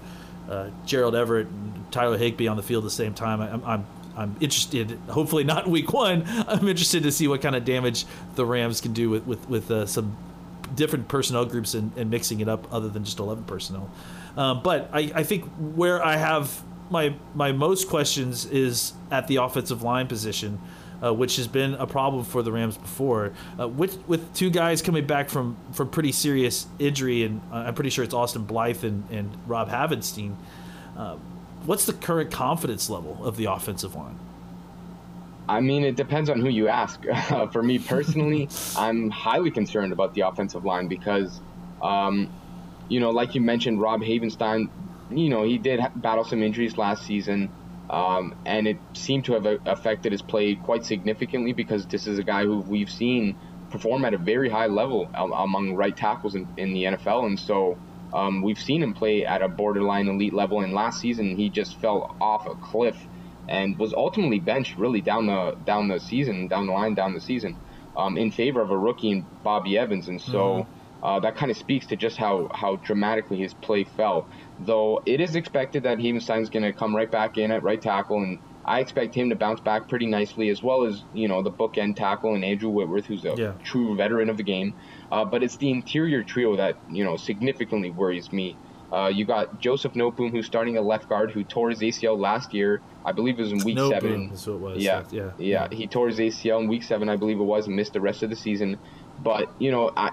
uh, 0.48 0.70
Gerald 0.86 1.14
Everett 1.14 1.46
and 1.46 1.90
Tyler 1.90 2.18
Higbee 2.18 2.48
on 2.48 2.56
the 2.56 2.62
field 2.62 2.84
at 2.84 2.86
the 2.86 2.90
same 2.90 3.14
time, 3.14 3.40
I, 3.40 3.72
I'm 3.72 3.86
I'm 4.18 4.37
interested. 4.40 4.98
Hopefully 5.08 5.44
not 5.44 5.68
week 5.68 5.92
one. 5.92 6.25
I'm 6.48 6.66
interested 6.68 7.04
to 7.04 7.12
see 7.12 7.28
what 7.28 7.40
kind 7.40 7.54
of 7.54 7.64
damage 7.64 8.04
the 8.34 8.44
Rams 8.44 8.80
can 8.80 8.92
do 8.92 9.10
with 9.10 9.26
with, 9.26 9.48
with 9.48 9.70
uh, 9.70 9.87
some 9.87 10.16
different 10.75 11.08
personnel 11.08 11.46
groups 11.46 11.75
and, 11.75 11.96
and, 11.96 12.10
mixing 12.10 12.40
it 12.40 12.48
up 12.48 12.70
other 12.72 12.88
than 12.88 13.02
just 13.02 13.18
11 13.18 13.44
personnel. 13.44 13.90
Um, 14.37 14.60
but 14.62 14.90
I, 14.92 15.10
I 15.14 15.22
think 15.22 15.44
where 15.58 16.04
I 16.04 16.16
have 16.16 16.62
my 16.90 17.14
my 17.34 17.52
most 17.52 17.88
questions 17.88 18.44
is 18.44 18.92
at 19.10 19.28
the 19.28 19.37
offensive 19.37 19.82
line 19.82 20.08
position. 20.08 20.58
uh, 21.00 21.14
which 21.14 21.37
has 21.37 21.46
been 21.46 21.75
a 21.75 21.87
problem 21.87 22.25
for 22.25 22.42
the 22.42 22.50
Rams 22.50 22.76
before. 22.76 23.32
Uh, 23.58 23.68
with 23.68 24.06
with 24.08 24.34
two 24.34 24.50
guys 24.50 24.82
coming 24.82 25.06
back 25.06 25.28
from 25.28 25.56
from 25.72 25.90
pretty 25.90 26.12
serious 26.12 26.66
injury, 26.78 27.22
and 27.22 27.40
uh, 27.52 27.66
I'm 27.66 27.75
pretty 27.75 27.90
sure 27.90 28.04
it's 28.04 28.14
Austin 28.14 28.44
Blythe 28.44 28.84
and, 28.84 29.08
and 29.10 29.30
Rob 29.46 29.68
Havenstein. 29.70 30.34
Uh, 31.58 31.64
what's 31.66 31.84
the 31.86 31.92
current 31.92 32.30
confidence 32.30 32.88
level 32.90 33.24
of 33.24 33.36
the 33.36 33.44
offensive 33.46 33.94
line? 33.94 34.18
I 35.48 35.60
mean, 35.60 35.82
it 35.82 35.96
depends 35.96 36.28
on 36.28 36.40
who 36.40 36.48
you 36.48 36.68
ask. 36.68 37.02
For 37.52 37.62
me 37.62 37.78
personally, 37.78 38.48
I'm 38.76 39.10
highly 39.10 39.50
concerned 39.50 39.92
about 39.92 40.14
the 40.14 40.22
offensive 40.22 40.64
line 40.64 40.88
because, 40.88 41.40
um, 41.82 42.30
you 42.88 43.00
know, 43.00 43.10
like 43.10 43.34
you 43.34 43.40
mentioned, 43.40 43.80
Rob 43.80 44.02
Havenstein, 44.02 44.68
you 45.10 45.30
know, 45.30 45.44
he 45.44 45.56
did 45.56 45.80
battle 45.96 46.24
some 46.24 46.42
injuries 46.42 46.76
last 46.76 47.06
season, 47.06 47.50
um, 47.88 48.34
and 48.44 48.68
it 48.68 48.78
seemed 48.92 49.24
to 49.26 49.32
have 49.34 49.60
affected 49.64 50.12
his 50.12 50.20
play 50.20 50.54
quite 50.54 50.84
significantly 50.84 51.54
because 51.54 51.86
this 51.86 52.06
is 52.06 52.18
a 52.18 52.22
guy 52.22 52.44
who 52.44 52.58
we've 52.58 52.90
seen 52.90 53.36
perform 53.70 54.04
at 54.04 54.12
a 54.12 54.18
very 54.18 54.50
high 54.50 54.66
level 54.66 55.10
among 55.14 55.74
right 55.74 55.96
tackles 55.96 56.34
in, 56.34 56.46
in 56.58 56.74
the 56.74 56.84
NFL, 56.84 57.24
and 57.26 57.40
so. 57.40 57.78
Um, 58.12 58.42
we've 58.42 58.58
seen 58.58 58.82
him 58.82 58.94
play 58.94 59.24
at 59.24 59.42
a 59.42 59.48
borderline 59.48 60.08
elite 60.08 60.32
level, 60.32 60.60
and 60.60 60.72
last 60.72 61.00
season 61.00 61.36
he 61.36 61.48
just 61.50 61.80
fell 61.80 62.16
off 62.20 62.46
a 62.46 62.54
cliff 62.54 62.96
and 63.48 63.78
was 63.78 63.94
ultimately 63.94 64.38
benched 64.38 64.76
really 64.78 65.00
down 65.00 65.26
the 65.26 65.56
down 65.64 65.88
the 65.88 65.98
season, 65.98 66.48
down 66.48 66.66
the 66.66 66.72
line, 66.72 66.94
down 66.94 67.14
the 67.14 67.20
season, 67.20 67.56
um, 67.96 68.16
in 68.16 68.30
favor 68.30 68.60
of 68.60 68.70
a 68.70 68.78
rookie 68.78 69.10
in 69.10 69.26
Bobby 69.42 69.78
Evans, 69.78 70.08
and 70.08 70.20
so. 70.20 70.38
Mm-hmm. 70.38 70.72
Uh, 71.00 71.20
that 71.20 71.36
kind 71.36 71.48
of 71.48 71.56
speaks 71.56 71.86
to 71.86 71.94
just 71.94 72.16
how, 72.16 72.50
how 72.52 72.74
dramatically 72.74 73.36
his 73.36 73.54
play 73.54 73.84
fell. 73.84 74.26
Though 74.58 75.00
it 75.06 75.20
is 75.20 75.36
expected 75.36 75.84
that 75.84 75.98
Havenstein's 75.98 76.50
going 76.50 76.64
to 76.64 76.72
come 76.72 76.92
right 76.92 77.08
back 77.08 77.38
in 77.38 77.52
at 77.52 77.62
right 77.62 77.80
tackle, 77.80 78.20
and 78.20 78.40
I 78.68 78.80
expect 78.80 79.14
him 79.14 79.30
to 79.30 79.36
bounce 79.36 79.60
back 79.60 79.88
pretty 79.88 80.04
nicely, 80.04 80.50
as 80.50 80.62
well 80.62 80.84
as 80.84 81.02
you 81.14 81.26
know 81.26 81.42
the 81.42 81.50
bookend 81.50 81.96
tackle 81.96 82.34
and 82.34 82.44
Andrew 82.44 82.68
Whitworth, 82.68 83.06
who's 83.06 83.24
a 83.24 83.34
yeah. 83.36 83.52
true 83.64 83.96
veteran 83.96 84.28
of 84.28 84.36
the 84.36 84.42
game. 84.42 84.74
Uh, 85.10 85.24
but 85.24 85.42
it's 85.42 85.56
the 85.56 85.70
interior 85.70 86.22
trio 86.22 86.56
that 86.56 86.76
you 86.90 87.04
know 87.04 87.16
significantly 87.16 87.90
worries 87.90 88.32
me. 88.32 88.56
Uh, 88.92 89.08
you 89.08 89.26
got 89.26 89.60
Joseph 89.60 89.92
Noteboom, 89.92 90.30
who's 90.30 90.46
starting 90.46 90.78
a 90.78 90.80
left 90.80 91.08
guard, 91.08 91.30
who 91.30 91.44
tore 91.44 91.70
his 91.70 91.80
ACL 91.80 92.18
last 92.18 92.54
year. 92.54 92.80
I 93.04 93.12
believe 93.12 93.38
it 93.38 93.42
was 93.42 93.52
in 93.52 93.62
week 93.64 93.76
Noteboom 93.76 93.90
seven. 93.90 94.28
What 94.30 94.72
it 94.72 94.74
was. 94.76 94.82
Yeah, 94.82 95.04
yeah, 95.10 95.30
yeah, 95.38 95.68
He 95.70 95.86
tore 95.86 96.08
his 96.08 96.18
ACL 96.18 96.60
in 96.60 96.68
week 96.68 96.82
seven, 96.82 97.08
I 97.08 97.16
believe 97.16 97.38
it 97.38 97.44
was, 97.44 97.66
and 97.66 97.76
missed 97.76 97.92
the 97.92 98.00
rest 98.00 98.22
of 98.22 98.30
the 98.30 98.36
season. 98.36 98.78
But 99.22 99.50
you 99.58 99.70
know, 99.70 99.92
I. 99.96 100.12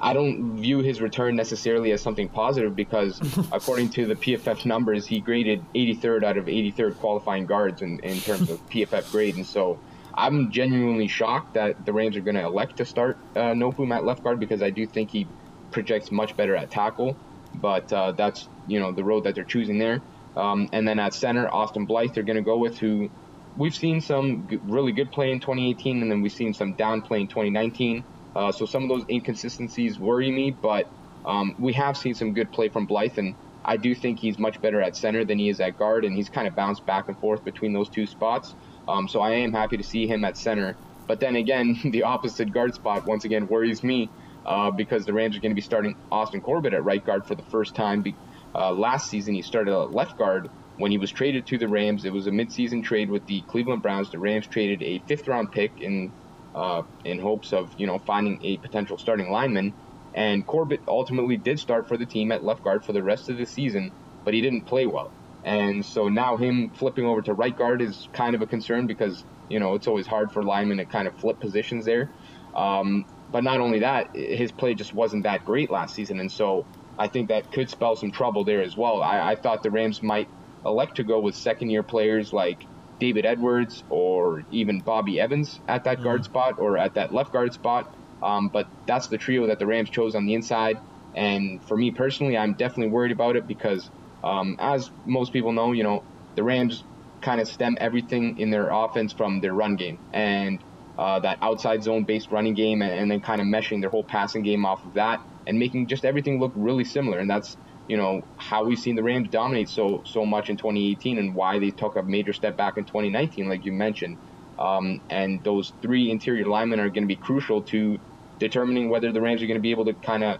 I 0.00 0.12
don't 0.12 0.60
view 0.60 0.80
his 0.80 1.00
return 1.00 1.36
necessarily 1.36 1.92
as 1.92 2.02
something 2.02 2.28
positive 2.28 2.74
because, 2.74 3.20
according 3.52 3.90
to 3.90 4.06
the 4.06 4.16
PFF 4.16 4.66
numbers, 4.66 5.06
he 5.06 5.20
graded 5.20 5.64
83rd 5.74 6.24
out 6.24 6.36
of 6.36 6.46
83rd 6.46 6.98
qualifying 6.98 7.46
guards 7.46 7.80
in, 7.80 8.00
in 8.00 8.18
terms 8.18 8.50
of 8.50 8.68
PFF 8.68 9.10
grade. 9.12 9.36
And 9.36 9.46
so 9.46 9.78
I'm 10.16 10.50
genuinely 10.52 11.08
shocked 11.08 11.54
that 11.54 11.76
the 11.84 11.92
Rams 11.92 12.16
are 12.16 12.22
going 12.22 12.36
to 12.36 12.44
elect 12.44 12.78
to 12.78 12.84
start 12.84 13.18
uh, 13.36 13.54
at 13.92 14.04
left 14.04 14.22
guard 14.22 14.40
because 14.40 14.62
I 14.62 14.70
do 14.70 14.86
think 14.86 15.10
he 15.10 15.32
projects 15.72 16.10
much 16.12 16.36
better 16.36 16.56
at 16.56 16.70
tackle 16.70 17.20
but 17.54 17.92
uh, 17.92 18.12
that's 18.12 18.48
you 18.66 18.80
know 18.80 18.92
the 18.92 19.04
road 19.04 19.24
that 19.24 19.34
they're 19.34 19.44
choosing 19.44 19.78
there. 19.78 20.02
Um, 20.36 20.68
and 20.72 20.86
then 20.86 20.98
at 20.98 21.14
center, 21.14 21.48
Austin 21.52 21.86
Blythe 21.86 22.10
they're 22.14 22.24
going 22.24 22.36
to 22.36 22.42
go 22.42 22.58
with 22.58 22.78
who 22.78 23.10
we've 23.56 23.74
seen 23.74 24.00
some 24.00 24.46
g- 24.50 24.58
really 24.64 24.92
good 24.92 25.10
play 25.12 25.30
in 25.30 25.40
2018, 25.40 26.02
and 26.02 26.10
then 26.10 26.22
we've 26.22 26.32
seen 26.32 26.54
some 26.54 26.74
down 26.74 27.02
play 27.02 27.20
in 27.20 27.28
2019. 27.28 28.04
Uh, 28.34 28.52
so 28.52 28.66
some 28.66 28.82
of 28.82 28.88
those 28.88 29.04
inconsistencies 29.10 29.98
worry 29.98 30.30
me, 30.30 30.58
but 30.62 30.86
um, 31.24 31.54
we 31.58 31.72
have 31.74 31.96
seen 31.96 32.14
some 32.14 32.34
good 32.34 32.50
play 32.52 32.68
from 32.68 32.86
Blythe, 32.86 33.18
and 33.18 33.36
I 33.64 33.76
do 33.76 33.94
think 33.94 34.18
he's 34.20 34.38
much 34.38 34.60
better 34.60 34.80
at 34.82 34.96
center 34.96 35.24
than 35.24 35.38
he 35.38 35.48
is 35.48 35.60
at 35.60 35.76
guard, 35.76 36.04
and 36.04 36.14
he's 36.14 36.28
kind 36.30 36.48
of 36.48 36.54
bounced 36.56 36.84
back 36.86 37.06
and 37.08 37.18
forth 37.18 37.44
between 37.44 37.72
those 37.72 37.90
two 37.90 38.06
spots. 38.06 38.54
Um, 38.88 39.08
so 39.08 39.20
I 39.20 39.30
am 39.30 39.52
happy 39.52 39.76
to 39.76 39.84
see 39.84 40.06
him 40.06 40.24
at 40.24 40.36
center. 40.36 40.78
But 41.06 41.20
then 41.20 41.36
again, 41.36 41.76
the 41.90 42.04
opposite 42.04 42.52
guard 42.52 42.74
spot 42.74 43.06
once 43.06 43.24
again 43.24 43.46
worries 43.48 43.82
me 43.82 44.12
uh, 44.44 44.70
because 44.76 45.04
the 45.04 45.12
Rams 45.12 45.36
are 45.36 45.40
going 45.40 45.52
to 45.52 45.56
be 45.56 45.60
starting 45.62 45.94
Austin 46.10 46.40
Corbett 46.40 46.74
at 46.74 46.84
right 46.84 47.02
guard 47.04 47.22
for 47.26 47.34
the 47.34 47.44
first 47.50 47.74
time. 47.74 48.02
Be- 48.02 48.18
uh, 48.54 48.72
last 48.72 49.08
season, 49.08 49.34
he 49.34 49.42
started 49.42 49.72
at 49.74 49.90
left 49.92 50.16
guard 50.16 50.48
when 50.76 50.90
he 50.90 50.98
was 50.98 51.10
traded 51.10 51.46
to 51.46 51.58
the 51.58 51.68
Rams. 51.68 52.04
It 52.04 52.12
was 52.12 52.26
a 52.26 52.30
midseason 52.30 52.82
trade 52.82 53.10
with 53.10 53.26
the 53.26 53.44
Cleveland 53.48 53.82
Browns. 53.82 54.10
The 54.10 54.18
Rams 54.18 54.46
traded 54.48 54.82
a 54.82 55.02
fifth 55.08 55.26
round 55.28 55.50
pick 55.52 55.72
in 55.78 56.12
uh, 56.54 56.82
in 57.04 57.18
hopes 57.18 57.52
of 57.52 57.72
you 57.76 57.86
know 57.86 57.98
finding 58.06 58.38
a 58.42 58.58
potential 58.58 58.98
starting 58.98 59.30
lineman. 59.30 59.74
And 60.14 60.46
Corbett 60.46 60.82
ultimately 60.86 61.36
did 61.36 61.58
start 61.58 61.88
for 61.88 61.96
the 61.98 62.06
team 62.06 62.30
at 62.30 62.44
left 62.44 62.62
guard 62.62 62.84
for 62.84 62.92
the 62.92 63.02
rest 63.02 63.28
of 63.28 63.36
the 63.36 63.46
season, 63.46 63.90
but 64.24 64.34
he 64.34 64.40
didn't 64.40 64.66
play 64.66 64.86
well. 64.86 65.14
And 65.44 65.84
so 65.84 66.08
now 66.08 66.36
him 66.36 66.70
flipping 66.70 67.04
over 67.04 67.20
to 67.22 67.34
right 67.34 67.56
guard 67.56 67.82
is 67.82 68.08
kind 68.12 68.34
of 68.34 68.42
a 68.42 68.46
concern 68.46 68.86
because 68.86 69.24
you 69.48 69.60
know 69.60 69.74
it's 69.74 69.86
always 69.86 70.06
hard 70.06 70.32
for 70.32 70.42
linemen 70.42 70.78
to 70.78 70.84
kind 70.86 71.06
of 71.06 71.14
flip 71.16 71.38
positions 71.40 71.84
there. 71.84 72.10
Um, 72.54 73.04
but 73.30 73.44
not 73.44 73.60
only 73.60 73.80
that, 73.80 74.14
his 74.14 74.52
play 74.52 74.74
just 74.74 74.94
wasn't 74.94 75.24
that 75.24 75.44
great 75.44 75.70
last 75.70 75.94
season, 75.94 76.20
and 76.20 76.30
so 76.30 76.64
I 76.98 77.08
think 77.08 77.28
that 77.28 77.52
could 77.52 77.68
spell 77.68 77.96
some 77.96 78.12
trouble 78.12 78.44
there 78.44 78.62
as 78.62 78.76
well. 78.76 79.02
I, 79.02 79.32
I 79.32 79.34
thought 79.34 79.62
the 79.62 79.70
Rams 79.70 80.02
might 80.02 80.28
elect 80.64 80.96
to 80.96 81.04
go 81.04 81.18
with 81.18 81.34
second-year 81.34 81.82
players 81.82 82.32
like 82.32 82.64
David 83.00 83.26
Edwards 83.26 83.82
or 83.90 84.44
even 84.50 84.80
Bobby 84.80 85.20
Evans 85.20 85.60
at 85.68 85.84
that 85.84 85.96
mm-hmm. 85.96 86.04
guard 86.04 86.24
spot 86.24 86.58
or 86.58 86.78
at 86.78 86.94
that 86.94 87.12
left 87.12 87.32
guard 87.32 87.52
spot. 87.52 87.92
Um, 88.22 88.48
but 88.48 88.68
that's 88.86 89.08
the 89.08 89.18
trio 89.18 89.48
that 89.48 89.58
the 89.58 89.66
Rams 89.66 89.90
chose 89.90 90.14
on 90.14 90.26
the 90.26 90.34
inside. 90.34 90.78
And 91.14 91.62
for 91.64 91.76
me 91.76 91.90
personally, 91.90 92.36
I'm 92.36 92.54
definitely 92.54 92.92
worried 92.92 93.12
about 93.12 93.36
it 93.36 93.46
because, 93.46 93.90
um, 94.24 94.56
as 94.58 94.90
most 95.04 95.32
people 95.32 95.52
know, 95.52 95.72
you 95.72 95.82
know, 95.82 96.02
the 96.34 96.42
Rams 96.42 96.82
kind 97.20 97.40
of 97.40 97.46
stem 97.46 97.76
everything 97.80 98.38
in 98.38 98.50
their 98.50 98.70
offense 98.70 99.12
from 99.12 99.40
their 99.40 99.52
run 99.52 99.76
game. 99.76 99.98
And 100.12 100.64
uh, 100.98 101.20
that 101.20 101.38
outside 101.42 101.82
zone 101.82 102.04
based 102.04 102.30
running 102.30 102.54
game 102.54 102.80
and, 102.82 102.92
and 102.92 103.10
then 103.10 103.20
kind 103.20 103.40
of 103.40 103.46
meshing 103.46 103.80
their 103.80 103.90
whole 103.90 104.04
passing 104.04 104.42
game 104.42 104.64
off 104.64 104.84
of 104.84 104.94
that 104.94 105.20
and 105.46 105.58
making 105.58 105.88
just 105.88 106.04
everything 106.04 106.40
look 106.40 106.52
really 106.54 106.84
similar. 106.84 107.18
And 107.18 107.28
that's 107.28 107.56
you 107.86 107.98
know 107.98 108.22
how 108.38 108.64
we've 108.64 108.78
seen 108.78 108.96
the 108.96 109.02
Rams 109.02 109.28
dominate 109.28 109.68
so 109.68 110.02
so 110.06 110.24
much 110.24 110.48
in 110.48 110.56
2018 110.56 111.18
and 111.18 111.34
why 111.34 111.58
they 111.58 111.70
took 111.70 111.96
a 111.96 112.02
major 112.02 112.32
step 112.32 112.56
back 112.56 112.78
in 112.78 112.84
2019, 112.84 113.48
like 113.48 113.66
you 113.66 113.72
mentioned. 113.72 114.16
Um, 114.58 115.00
and 115.10 115.42
those 115.44 115.74
three 115.82 116.10
interior 116.10 116.46
linemen 116.46 116.80
are 116.80 116.88
going 116.88 117.02
to 117.02 117.08
be 117.08 117.16
crucial 117.16 117.62
to 117.64 117.98
determining 118.38 118.88
whether 118.88 119.12
the 119.12 119.20
Rams 119.20 119.42
are 119.42 119.46
going 119.46 119.58
to 119.58 119.62
be 119.62 119.72
able 119.72 119.84
to 119.86 119.94
kind 119.94 120.24
of 120.24 120.38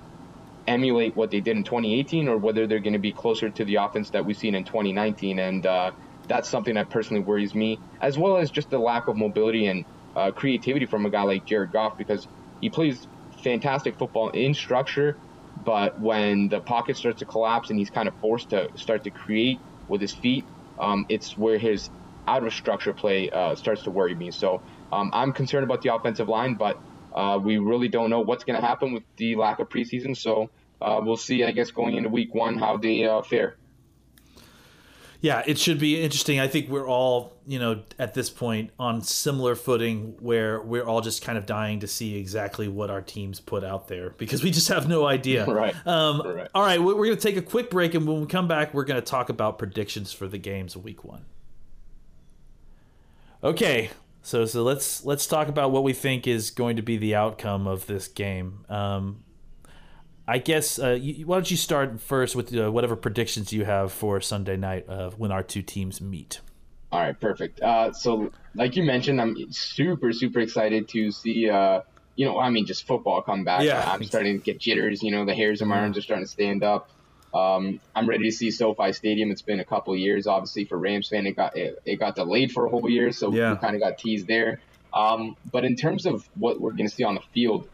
emulate 0.66 1.16
what 1.16 1.30
they 1.30 1.40
did 1.40 1.56
in 1.56 1.64
2018 1.64 2.28
or 2.28 2.38
whether 2.38 2.66
they're 2.66 2.80
going 2.80 2.94
to 2.94 2.98
be 2.98 3.12
closer 3.12 3.50
to 3.50 3.64
the 3.64 3.76
offense 3.76 4.10
that 4.10 4.24
we've 4.24 4.36
seen 4.36 4.54
in 4.54 4.64
2019. 4.64 5.38
And 5.38 5.66
uh, 5.66 5.92
that's 6.28 6.48
something 6.48 6.74
that 6.74 6.90
personally 6.90 7.22
worries 7.22 7.54
me, 7.54 7.78
as 8.00 8.18
well 8.18 8.36
as 8.36 8.50
just 8.50 8.70
the 8.70 8.78
lack 8.78 9.08
of 9.08 9.16
mobility 9.16 9.66
and 9.66 9.84
uh, 10.16 10.30
creativity 10.30 10.86
from 10.86 11.06
a 11.06 11.10
guy 11.10 11.22
like 11.22 11.44
Jared 11.46 11.72
Goff 11.72 11.98
because 11.98 12.26
he 12.60 12.70
plays 12.70 13.06
fantastic 13.42 13.98
football 13.98 14.30
in 14.30 14.54
structure, 14.54 15.18
but 15.64 16.00
when 16.00 16.48
the 16.48 16.60
pocket 16.60 16.96
starts 16.96 17.18
to 17.18 17.26
collapse 17.26 17.70
and 17.70 17.78
he's 17.78 17.90
kind 17.90 18.08
of 18.08 18.14
forced 18.20 18.50
to 18.50 18.68
start 18.76 19.04
to 19.04 19.10
create 19.10 19.58
with 19.88 20.00
his 20.00 20.12
feet, 20.12 20.44
um, 20.78 21.04
it's 21.08 21.36
where 21.36 21.58
his 21.58 21.90
out 22.26 22.46
of 22.46 22.54
structure 22.54 22.94
play 22.94 23.28
uh, 23.30 23.54
starts 23.54 23.82
to 23.82 23.90
worry 23.90 24.14
me. 24.14 24.30
So 24.30 24.62
um, 24.92 25.10
I'm 25.12 25.32
concerned 25.32 25.64
about 25.64 25.82
the 25.82 25.94
offensive 25.94 26.28
line, 26.28 26.54
but 26.54 26.73
uh, 27.14 27.38
we 27.42 27.58
really 27.58 27.88
don't 27.88 28.10
know 28.10 28.20
what's 28.20 28.44
going 28.44 28.60
to 28.60 28.66
happen 28.66 28.92
with 28.92 29.02
the 29.16 29.36
lack 29.36 29.58
of 29.60 29.68
preseason. 29.68 30.16
So 30.16 30.50
uh, 30.80 31.00
we'll 31.02 31.16
see, 31.16 31.44
I 31.44 31.52
guess, 31.52 31.70
going 31.70 31.96
into 31.96 32.08
week 32.08 32.34
one 32.34 32.58
how 32.58 32.76
they 32.76 33.04
uh, 33.04 33.22
fare 33.22 33.56
yeah, 35.24 35.42
it 35.46 35.58
should 35.58 35.78
be 35.78 36.02
interesting. 36.02 36.38
I 36.38 36.48
think 36.48 36.68
we're 36.68 36.86
all, 36.86 37.32
you 37.46 37.58
know, 37.58 37.82
at 37.98 38.12
this 38.12 38.28
point 38.28 38.72
on 38.78 39.00
similar 39.00 39.54
footing 39.54 40.16
where 40.20 40.60
we're 40.60 40.84
all 40.84 41.00
just 41.00 41.22
kind 41.22 41.38
of 41.38 41.46
dying 41.46 41.80
to 41.80 41.86
see 41.86 42.18
exactly 42.18 42.68
what 42.68 42.90
our 42.90 43.00
teams 43.00 43.40
put 43.40 43.64
out 43.64 43.88
there 43.88 44.10
because 44.10 44.42
we 44.42 44.50
just 44.50 44.68
have 44.68 44.86
no 44.86 45.06
idea. 45.06 45.46
Right. 45.54 45.74
Um, 45.86 46.20
right. 46.20 46.48
All 46.54 46.62
right, 46.62 46.82
we're 46.82 46.94
going 46.94 47.16
to 47.16 47.16
take 47.16 47.36
a 47.36 47.42
quick 47.42 47.70
break, 47.70 47.94
and 47.94 48.06
when 48.06 48.20
we 48.20 48.26
come 48.26 48.48
back, 48.48 48.74
we're 48.74 48.84
going 48.84 49.00
to 49.00 49.06
talk 49.06 49.28
about 49.28 49.56
predictions 49.58 50.12
for 50.12 50.26
the 50.26 50.36
games 50.36 50.76
Week 50.76 51.04
One. 51.04 51.24
Okay, 53.42 53.90
so 54.24 54.46
so 54.46 54.62
let's 54.62 55.04
let's 55.04 55.26
talk 55.26 55.48
about 55.48 55.70
what 55.70 55.84
we 55.84 55.92
think 55.92 56.26
is 56.26 56.50
going 56.50 56.76
to 56.76 56.82
be 56.82 56.96
the 56.96 57.14
outcome 57.14 57.66
of 57.66 57.86
this 57.86 58.08
game. 58.08 58.64
Um, 58.70 59.22
I 60.26 60.38
guess 60.38 60.78
uh, 60.78 60.92
you, 60.98 61.26
why 61.26 61.36
don't 61.36 61.50
you 61.50 61.58
start 61.58 62.00
first 62.00 62.34
with 62.34 62.56
uh, 62.56 62.72
whatever 62.72 62.96
predictions 62.96 63.52
you 63.52 63.66
have 63.66 63.92
for 63.92 64.22
Sunday 64.22 64.56
night 64.56 64.88
uh, 64.88 65.10
when 65.10 65.30
our 65.30 65.42
two 65.42 65.60
teams 65.60 66.00
meet. 66.00 66.40
All 66.90 67.00
right, 67.00 67.20
perfect. 67.20 67.60
Uh, 67.60 67.92
so, 67.92 68.32
like 68.54 68.76
you 68.76 68.82
mentioned, 68.82 69.20
I'm 69.20 69.36
super 69.52 70.10
super 70.14 70.40
excited 70.40 70.88
to 70.88 71.10
see. 71.12 71.50
Uh, 71.50 71.82
you 72.16 72.24
know, 72.24 72.40
I 72.40 72.48
mean, 72.48 72.64
just 72.64 72.86
football 72.86 73.20
come 73.20 73.44
back. 73.44 73.62
Yeah, 73.62 73.84
I'm 73.86 74.04
starting 74.04 74.38
to 74.38 74.42
get 74.42 74.58
jitters. 74.58 75.02
You 75.02 75.10
know, 75.10 75.26
the 75.26 75.34
hairs 75.34 75.60
on 75.60 75.68
my 75.68 75.80
arms 75.80 75.98
are 75.98 76.02
starting 76.02 76.24
to 76.24 76.30
stand 76.30 76.64
up. 76.64 76.88
Um, 77.34 77.80
I'm 77.96 78.08
ready 78.08 78.24
to 78.24 78.32
see 78.32 78.52
SoFi 78.52 78.92
Stadium. 78.92 79.32
It's 79.32 79.42
been 79.42 79.58
a 79.58 79.64
couple 79.64 79.96
years, 79.96 80.28
obviously, 80.28 80.64
for 80.64 80.78
Rams 80.78 81.08
fan. 81.08 81.26
It 81.26 81.34
got 81.34 81.56
it, 81.56 81.82
it 81.84 81.96
got 81.96 82.14
delayed 82.14 82.52
for 82.52 82.66
a 82.66 82.68
whole 82.68 82.88
year, 82.88 83.10
so 83.10 83.32
yeah. 83.32 83.52
we 83.52 83.58
kind 83.58 83.74
of 83.74 83.82
got 83.82 83.98
teased 83.98 84.28
there. 84.28 84.60
Um, 84.92 85.36
but 85.50 85.64
in 85.64 85.74
terms 85.74 86.06
of 86.06 86.28
what 86.36 86.60
we're 86.60 86.70
going 86.70 86.88
to 86.88 86.94
see 86.94 87.02
on 87.02 87.16
the 87.16 87.22
field, 87.32 87.68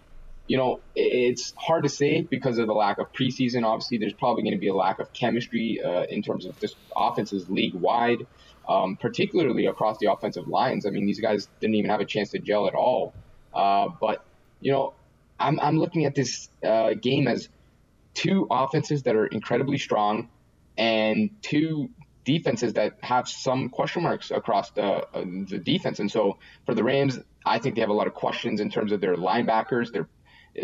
you 0.47 0.57
know, 0.57 0.81
it's 0.97 1.52
hard 1.57 1.83
to 1.83 1.90
say 1.90 2.23
because 2.23 2.57
of 2.57 2.67
the 2.67 2.73
lack 2.73 2.99
of 2.99 3.12
preseason. 3.12 3.64
Obviously, 3.64 3.99
there's 3.99 4.14
probably 4.14 4.43
going 4.43 4.55
to 4.55 4.59
be 4.59 4.69
a 4.69 4.75
lack 4.75 4.99
of 4.99 5.12
chemistry 5.12 5.81
uh, 5.85 6.05
in 6.05 6.23
terms 6.23 6.47
of 6.47 6.59
this 6.59 6.75
offenses 6.97 7.50
league 7.50 7.75
wide, 7.75 8.26
um, 8.67 8.97
particularly 8.97 9.67
across 9.67 9.99
the 9.99 10.11
offensive 10.11 10.49
lines. 10.49 10.87
I 10.87 10.90
mean, 10.90 11.05
these 11.05 11.21
guys 11.21 11.49
didn't 11.61 11.76
even 11.76 11.90
have 11.90 12.00
a 12.00 12.07
chance 12.07 12.31
to 12.31 12.38
gel 12.38 12.67
at 12.67 12.75
all. 12.75 13.12
Uh, 13.52 13.88
but 14.00 14.25
you 14.61 14.73
know, 14.73 14.95
I'm 15.38 15.61
I'm 15.61 15.79
looking 15.79 16.07
at 16.07 16.14
this 16.14 16.49
uh, 16.64 16.95
game 16.95 17.29
as 17.29 17.50
two 18.14 18.47
offenses 18.50 19.02
that 19.05 19.14
are 19.14 19.26
incredibly 19.26 19.79
strong 19.79 20.29
and 20.76 21.31
two 21.43 21.90
defenses 22.25 22.75
that 22.75 22.99
have 23.02 23.29
some 23.29 23.69
question 23.69 24.02
marks 24.02 24.31
across 24.31 24.71
the 24.71 24.83
uh, 24.83 25.25
the 25.49 25.59
defense. 25.59 25.99
And 25.99 26.11
so 26.11 26.38
for 26.67 26.75
the 26.75 26.85
Rams, 26.85 27.19
I 27.45 27.59
think 27.59 27.75
they 27.75 27.81
have 27.81 27.90
a 27.90 27.95
lot 27.95 28.07
of 28.07 28.14
questions 28.14 28.61
in 28.61 28.71
terms 28.71 28.93
of 28.93 29.00
their 29.00 29.17
linebackers, 29.17 29.93
their 29.93 30.09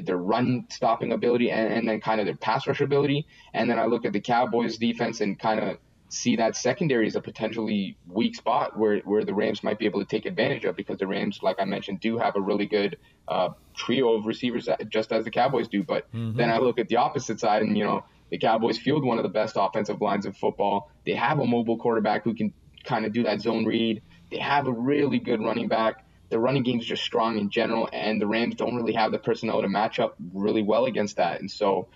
their 0.03 0.17
run 0.17 0.67
stopping 0.71 1.13
ability, 1.13 1.51
and, 1.51 1.73
and 1.73 1.89
then 1.89 2.01
kind 2.01 2.21
of 2.21 2.27
their 2.27 2.37
pass 2.37 2.67
rush 2.67 2.81
ability. 2.81 3.27
And 3.55 3.71
then 3.71 3.79
I 3.79 3.87
look 3.87 4.05
at 4.05 4.13
the 4.13 4.21
Cowboys 4.21 4.77
defense 4.79 5.21
and 5.21 5.39
kind 5.39 5.61
of 5.61 5.79
see 6.17 6.37
that 6.37 6.57
secondary 6.57 7.07
as 7.07 7.17
a 7.17 7.21
potentially 7.21 7.97
weak 8.09 8.35
spot 8.35 8.79
where, 8.79 8.99
where 9.01 9.25
the 9.25 9.35
Rams 9.35 9.63
might 9.63 9.79
be 9.79 9.87
able 9.87 10.01
to 10.01 10.07
take 10.07 10.27
advantage 10.27 10.65
of 10.65 10.77
because 10.77 10.99
the 10.99 11.07
Rams, 11.07 11.41
like 11.43 11.57
I 11.59 11.65
mentioned, 11.65 12.01
do 12.01 12.19
have 12.19 12.37
a 12.37 12.41
really 12.41 12.67
good 12.67 12.97
uh, 13.29 13.51
trio 13.75 14.15
of 14.15 14.27
receivers, 14.27 14.69
just 14.89 15.13
as 15.13 15.25
the 15.25 15.31
Cowboys 15.31 15.69
do. 15.69 15.83
But 15.83 16.07
then 16.37 16.51
I 16.51 16.59
look 16.59 16.79
at 16.79 16.89
the 16.89 16.97
opposite 16.97 17.41
side, 17.41 17.63
and 17.63 17.77
you 17.77 17.85
know 17.85 18.05
the 18.31 18.39
Cowboys 18.39 18.79
field 18.79 19.05
one 19.05 19.19
of 19.19 19.23
the 19.23 19.29
best 19.29 19.57
offensive 19.59 20.01
lines 20.01 20.27
in 20.27 20.33
football. 20.33 20.91
They 21.05 21.13
have 21.13 21.39
a 21.39 21.47
mobile 21.47 21.77
quarterback 21.79 22.25
who 22.25 22.35
can 22.35 22.53
kind 22.85 23.05
of 23.05 23.13
do 23.13 23.25
that 23.25 23.41
zone 23.41 23.65
read. 23.67 24.03
They 24.31 24.39
have 24.39 24.67
a 24.67 24.73
really 24.73 25.19
good 25.19 25.41
running 25.41 25.69
back. 25.69 26.06
The 26.29 26.39
running 26.39 26.63
game 26.63 26.81
is 26.81 26.87
just 26.87 27.05
strong 27.05 27.39
in 27.39 27.51
general, 27.51 27.89
and 27.93 28.21
the 28.21 28.27
Rams 28.27 28.57
don't 28.57 28.75
really 28.75 28.95
have 28.95 29.13
the 29.13 29.19
personnel 29.19 29.63
to 29.63 29.69
match 29.69 29.99
up 29.99 30.17
really 30.33 30.63
well 30.63 30.87
against 30.87 31.17
that. 31.17 31.41
And 31.41 31.51
so 31.51 31.89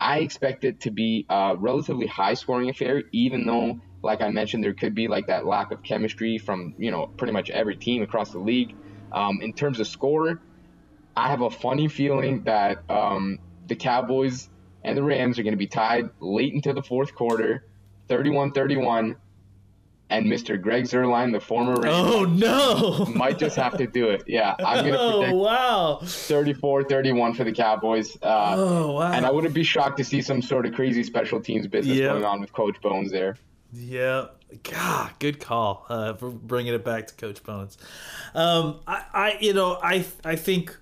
I 0.00 0.18
expect 0.18 0.64
it 0.64 0.80
to 0.80 0.90
be 0.90 1.26
a 1.28 1.54
relatively 1.56 2.06
high 2.06 2.34
scoring 2.34 2.70
affair, 2.70 3.02
even 3.12 3.46
though, 3.46 3.80
like 4.02 4.20
I 4.22 4.28
mentioned, 4.30 4.64
there 4.64 4.74
could 4.74 4.94
be 4.94 5.08
like 5.08 5.26
that 5.26 5.46
lack 5.46 5.70
of 5.70 5.82
chemistry 5.82 6.38
from, 6.38 6.74
you 6.78 6.90
know, 6.90 7.06
pretty 7.16 7.32
much 7.32 7.50
every 7.50 7.76
team 7.76 8.02
across 8.02 8.30
the 8.30 8.38
league. 8.38 8.74
Um, 9.12 9.40
in 9.42 9.52
terms 9.52 9.80
of 9.80 9.86
score, 9.86 10.40
I 11.16 11.28
have 11.28 11.42
a 11.42 11.50
funny 11.50 11.88
feeling 11.88 12.44
that 12.44 12.78
um, 12.88 13.38
the 13.66 13.76
Cowboys 13.76 14.48
and 14.82 14.96
the 14.96 15.02
Rams 15.02 15.38
are 15.38 15.42
going 15.42 15.54
to 15.54 15.58
be 15.58 15.66
tied 15.66 16.10
late 16.20 16.52
into 16.52 16.72
the 16.72 16.82
fourth 16.82 17.14
quarter, 17.14 17.64
31 18.08 18.52
31. 18.52 19.16
And 20.14 20.26
Mr. 20.26 20.60
Greg 20.60 20.84
Zuerlein, 20.84 21.32
the 21.32 21.40
former 21.40 21.74
Oh 21.88 22.24
no! 22.24 23.04
might 23.14 23.36
just 23.38 23.56
have 23.56 23.76
to 23.78 23.86
do 23.86 24.10
it. 24.10 24.22
Yeah, 24.28 24.54
I'm 24.64 24.84
going 24.84 24.92
to 24.98 25.00
Oh 25.00 25.18
predict 25.20 25.36
wow! 25.36 25.98
34 26.04 26.84
31 26.84 27.34
for 27.34 27.42
the 27.44 27.52
Cowboys. 27.52 28.16
Uh, 28.22 28.54
Oh 28.56 28.92
wow! 28.92 29.12
and 29.12 29.26
I 29.26 29.30
wouldn't 29.32 29.54
be 29.54 29.64
shocked 29.64 29.96
to 29.96 30.04
see 30.04 30.22
some 30.22 30.40
sort 30.40 30.66
of 30.66 30.72
crazy 30.74 31.02
special 31.02 31.40
teams 31.40 31.66
business 31.66 31.98
Yeah. 31.98 32.08
going 32.08 32.24
on 32.24 32.40
with 32.40 32.52
Coach 32.52 32.80
Bones 32.80 33.10
there. 33.10 33.36
Yeah, 33.72 34.26
God, 34.62 35.10
good 35.18 35.40
call 35.40 35.84
uh, 35.88 36.12
for 36.14 36.30
bringing 36.30 36.74
it 36.74 36.84
back 36.84 37.08
to 37.08 37.14
Coach 37.14 37.42
Bones. 37.42 37.76
Um, 38.36 38.78
I, 38.86 39.02
I, 39.12 39.38
you 39.40 39.52
know, 39.52 39.80
I, 39.82 40.04
I 40.24 40.36
think 40.36 40.76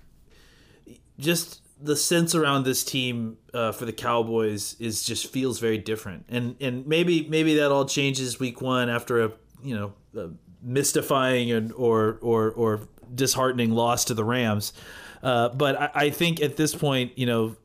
just 1.17 1.61
the 1.81 1.95
sense 1.95 2.33
around 2.33 2.63
this 2.63 2.83
team 2.83 3.37
uh, 3.53 3.71
for 3.71 3.85
the 3.85 3.93
Cowboys 3.93 4.75
is 4.79 5.03
just 5.03 5.27
feels 5.27 5.59
very 5.59 5.77
different, 5.77 6.25
and 6.29 6.55
and 6.61 6.87
maybe 6.87 7.27
maybe 7.29 7.55
that 7.55 7.71
all 7.71 7.85
changes 7.85 8.39
week 8.39 8.61
one 8.61 8.89
after 8.89 9.23
a 9.23 9.31
you 9.63 9.75
know 9.75 9.93
a 10.17 10.29
mystifying 10.61 11.51
and 11.51 11.71
or 11.73 12.19
or 12.21 12.51
or 12.51 12.87
disheartening 13.13 13.71
loss 13.71 14.05
to 14.05 14.13
the 14.13 14.23
Rams. 14.23 14.73
Uh, 15.21 15.49
but 15.49 15.79
I, 15.79 15.91
I 15.93 16.09
think 16.09 16.41
at 16.41 16.57
this 16.57 16.75
point, 16.75 17.17
you 17.17 17.25
know, 17.25 17.55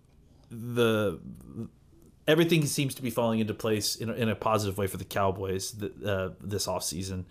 the 0.51 1.19
everything 2.27 2.65
seems 2.67 2.95
to 2.95 3.03
be 3.03 3.11
falling 3.11 3.41
into 3.41 3.55
place 3.55 3.97
in 3.97 4.11
a, 4.11 4.13
in 4.13 4.29
a 4.29 4.37
positive 4.37 4.79
way 4.79 4.87
for 4.87 4.97
the 4.97 5.05
Cowboys 5.05 5.73
th- 5.73 5.93
uh, 6.05 6.31
this 6.41 6.67
offseason. 6.67 7.25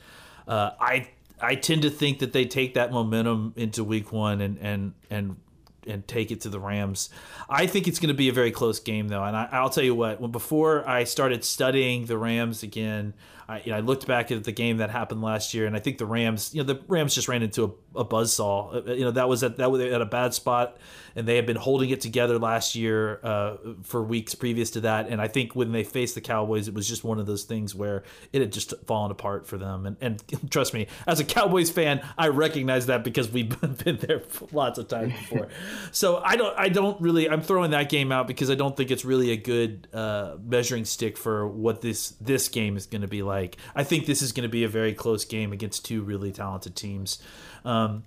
Uh, 0.47 0.71
I 0.79 1.09
I 1.39 1.55
tend 1.55 1.83
to 1.83 1.89
think 1.89 2.19
that 2.19 2.33
they 2.33 2.45
take 2.45 2.73
that 2.73 2.91
momentum 2.91 3.53
into 3.55 3.83
Week 3.83 4.11
One 4.11 4.41
and 4.41 4.57
and 4.59 4.93
and 5.09 5.37
and 5.87 6.07
take 6.07 6.31
it 6.31 6.41
to 6.41 6.49
the 6.49 6.59
Rams. 6.59 7.09
I 7.49 7.67
think 7.67 7.87
it's 7.87 7.99
going 7.99 8.09
to 8.09 8.13
be 8.13 8.29
a 8.29 8.33
very 8.33 8.51
close 8.51 8.79
game 8.79 9.07
though, 9.07 9.23
and 9.23 9.35
I, 9.35 9.49
I'll 9.51 9.69
tell 9.69 9.83
you 9.83 9.95
what. 9.95 10.19
When 10.21 10.31
before 10.31 10.87
I 10.87 11.03
started 11.03 11.43
studying 11.43 12.05
the 12.05 12.17
Rams 12.17 12.63
again, 12.63 13.13
I, 13.49 13.61
you 13.63 13.71
know, 13.71 13.77
I 13.77 13.79
looked 13.79 14.05
back 14.07 14.31
at 14.31 14.43
the 14.43 14.51
game 14.51 14.77
that 14.77 14.89
happened 14.89 15.21
last 15.21 15.53
year, 15.53 15.65
and 15.65 15.75
I 15.75 15.79
think 15.79 15.97
the 15.97 16.05
Rams, 16.05 16.53
you 16.53 16.61
know, 16.61 16.73
the 16.73 16.81
Rams 16.87 17.15
just 17.15 17.27
ran 17.27 17.43
into 17.43 17.77
a, 17.95 18.01
a 18.01 18.05
buzzsaw. 18.05 18.87
Uh, 18.87 18.93
You 18.93 19.05
know, 19.05 19.11
that 19.11 19.29
was 19.29 19.43
at 19.43 19.57
that 19.57 19.71
was 19.71 19.81
at 19.81 20.01
a 20.01 20.05
bad 20.05 20.33
spot, 20.33 20.77
and 21.15 21.27
they 21.27 21.37
had 21.37 21.45
been 21.45 21.55
holding 21.55 21.89
it 21.89 22.01
together 22.01 22.37
last 22.39 22.75
year 22.75 23.19
uh, 23.23 23.55
for 23.83 24.03
weeks 24.03 24.35
previous 24.35 24.71
to 24.71 24.81
that. 24.81 25.07
And 25.07 25.21
I 25.21 25.27
think 25.27 25.55
when 25.55 25.71
they 25.71 25.83
faced 25.83 26.15
the 26.15 26.21
Cowboys, 26.21 26.67
it 26.67 26.73
was 26.73 26.87
just 26.87 27.03
one 27.03 27.19
of 27.19 27.25
those 27.25 27.43
things 27.43 27.73
where 27.73 28.03
it 28.33 28.41
had 28.41 28.51
just 28.51 28.73
fallen 28.85 29.11
apart 29.11 29.47
for 29.47 29.57
them. 29.57 29.85
And, 29.85 29.97
and 30.01 30.23
trust 30.51 30.73
me, 30.73 30.87
as 31.07 31.19
a 31.19 31.23
Cowboys 31.25 31.69
fan, 31.69 32.05
I 32.17 32.27
recognize 32.27 32.87
that 32.87 33.03
because 33.03 33.31
we've 33.31 33.49
been 33.83 33.97
there 33.97 34.23
lots 34.51 34.77
of 34.77 34.89
times 34.89 35.13
before. 35.13 35.47
so 35.91 36.17
I 36.17 36.35
don't, 36.35 36.57
I 36.59 36.67
don't 36.69 36.99
really, 37.01 37.29
I'm 37.29 37.41
throwing 37.41 37.71
that 37.71 37.89
game 37.89 38.11
out 38.11 38.27
because 38.27 38.49
I 38.49 38.55
don't 38.55 38.75
think 38.75 38.91
it's 38.91 39.05
really 39.05 39.31
a 39.31 39.37
good 39.37 39.87
uh, 39.93 40.35
measuring 40.43 40.83
stick 40.85 41.17
for 41.17 41.47
what 41.47 41.81
this 41.81 42.09
this 42.19 42.49
game 42.49 42.75
is 42.75 42.85
going 42.85 43.03
to 43.03 43.07
be 43.07 43.23
like. 43.23 43.36
I 43.75 43.83
think 43.83 44.05
this 44.05 44.21
is 44.21 44.31
going 44.31 44.43
to 44.43 44.49
be 44.49 44.63
a 44.63 44.69
very 44.69 44.93
close 44.93 45.25
game 45.25 45.53
against 45.53 45.85
two 45.85 46.01
really 46.01 46.31
talented 46.31 46.75
teams. 46.75 47.19
Um, 47.65 48.03